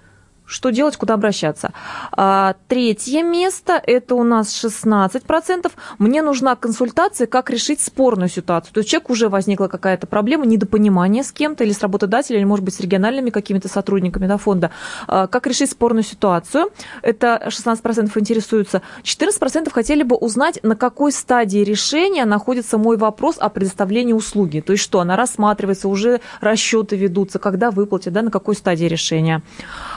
[0.46, 1.72] что делать, куда обращаться.
[2.12, 5.72] А, третье место, это у нас 16%.
[5.98, 8.74] Мне нужна консультация, как решить спорную ситуацию.
[8.74, 12.64] То есть человек уже возникла какая-то проблема, недопонимание с кем-то или с работодателем, или, может
[12.64, 14.72] быть, с региональными какими-то сотрудниками да, фонда.
[15.08, 16.72] А, как решить спорную ситуацию.
[17.02, 18.82] Это 16% интересуются.
[19.04, 24.62] 14% хотели бы узнать, на какой стадии решения находится мой вопрос о предоставлении услуги.
[24.62, 29.42] То есть что, она рассматривается, уже расчеты ведутся, когда выплатят, да, на какой стадии решения.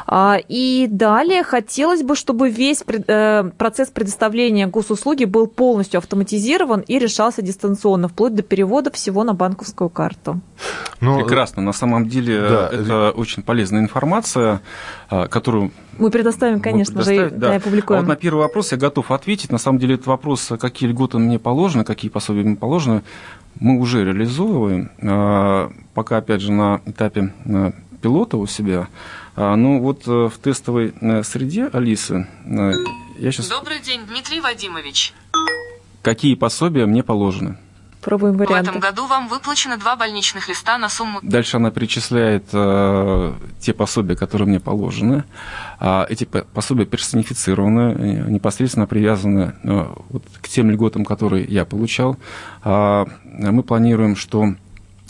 [0.06, 6.98] А, и далее хотелось бы, чтобы весь э, процесс предоставления госуслуги был полностью автоматизирован и
[6.98, 10.40] решался дистанционно, вплоть до перевода всего на банковскую карту.
[11.00, 11.62] Ну, Прекрасно.
[11.62, 12.70] На самом деле да.
[12.72, 14.60] это очень полезная информация,
[15.10, 17.56] а, которую мы предоставим, конечно же, и да.
[17.56, 17.98] опубликуем.
[17.98, 19.50] А вот на первый вопрос я готов ответить.
[19.50, 23.02] На самом деле этот вопрос, какие льготы мне положены, какие пособия мне положены,
[23.58, 24.90] мы уже реализовываем.
[25.94, 27.32] Пока, опять же, на этапе
[28.00, 28.88] пилота у себя.
[29.40, 32.72] А, ну вот э, в тестовой э, среде Алисы э,
[33.20, 33.48] я сейчас...
[33.48, 35.14] Добрый день, Дмитрий Вадимович.
[36.02, 37.56] Какие пособия мне положены?
[38.00, 38.72] Пробуем варианты.
[38.72, 41.20] В этом году вам выплачено два больничных листа на сумму...
[41.22, 45.22] Дальше она перечисляет э, те пособия, которые мне положены.
[45.78, 52.16] А эти пособия персонифицированы, непосредственно привязаны э, вот, к тем льготам, которые я получал.
[52.64, 54.54] А мы планируем, что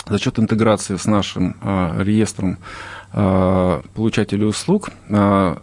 [0.06, 2.58] за счет интеграции с нашим э, реестром
[3.12, 5.56] получателей услуг э,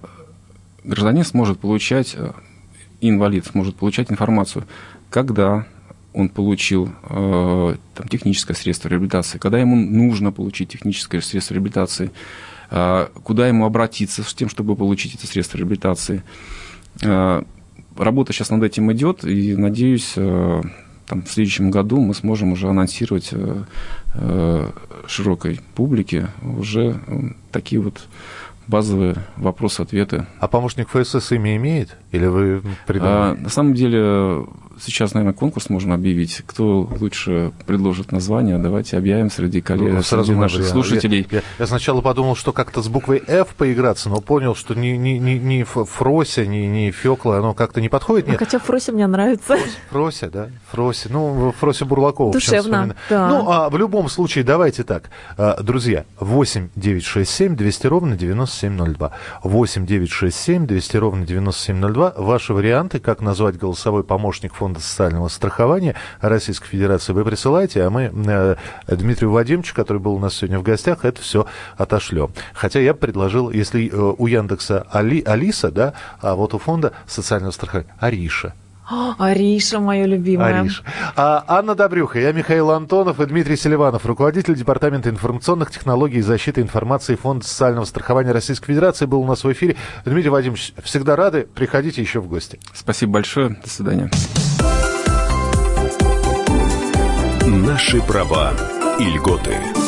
[0.83, 2.31] гражданин сможет получать, э,
[3.01, 4.65] инвалид сможет получать информацию,
[5.09, 5.67] когда
[6.13, 12.09] он получил там, техническое средство реабилитации, когда ему нужно получить техническое средство реабилитации,
[12.69, 16.23] куда ему обратиться с тем, чтобы получить это средство реабилитации.
[17.01, 20.15] Работа сейчас над этим идет, и надеюсь,
[21.07, 23.63] там, в следующем году мы сможем уже анонсировать э,
[24.15, 24.71] э,
[25.07, 27.19] широкой публике уже э,
[27.51, 28.07] такие вот
[28.67, 30.25] базовые вопросы-ответы.
[30.39, 31.95] А помощник ФСС имя имеет?
[32.11, 33.13] Или вы придумали?
[33.13, 34.45] А, на самом деле
[34.79, 36.43] сейчас, наверное, конкурс можно объявить.
[36.45, 40.73] Кто лучше предложит название, давайте объявим среди коллег, ну, среди наших вариант.
[40.73, 41.27] слушателей.
[41.31, 44.89] Я, я, я сначала подумал, что как-то с буквой F поиграться, но понял, что ни,
[44.89, 48.27] ни, ни, ни Фрося, ни, ни Фёкла, оно как-то не подходит.
[48.27, 48.39] Нет.
[48.39, 49.57] Хотя Фрося мне нравится.
[49.89, 50.49] Фрося, да?
[50.71, 51.09] Фрося.
[51.11, 52.33] Ну, Фрося Бурлакова.
[52.33, 53.27] Душевно, да.
[53.29, 55.09] Ну, а в любом случае, давайте так.
[55.37, 59.11] А, друзья, 8 9 6 7 200 ровно 90 9702.
[59.43, 62.13] 8 967 200 ровно 9702.
[62.17, 68.11] Ваши варианты, как назвать голосовой помощник Фонда социального страхования Российской Федерации, вы присылаете, а мы
[68.13, 68.55] э,
[68.87, 71.45] Дмитрию Вадимовичу, который был у нас сегодня в гостях, это все
[71.77, 72.31] отошлем.
[72.53, 77.51] Хотя я предложил, если э, у Яндекса Али, Алиса, да, а вот у Фонда социального
[77.51, 78.53] страхования Ариша.
[78.87, 80.61] Ариша, моя любимая.
[80.61, 80.83] Ариша.
[81.15, 86.61] А, Анна Добрюха, я Михаил Антонов и Дмитрий Селиванов, руководитель Департамента информационных технологий и защиты
[86.61, 89.75] информации Фонда социального страхования Российской Федерации, был у нас в эфире.
[90.05, 91.47] Дмитрий Вадимович, всегда рады.
[91.53, 92.59] Приходите еще в гости.
[92.73, 93.57] Спасибо большое.
[93.63, 94.11] До свидания.
[97.45, 98.53] Наши права
[98.99, 99.84] и льготы.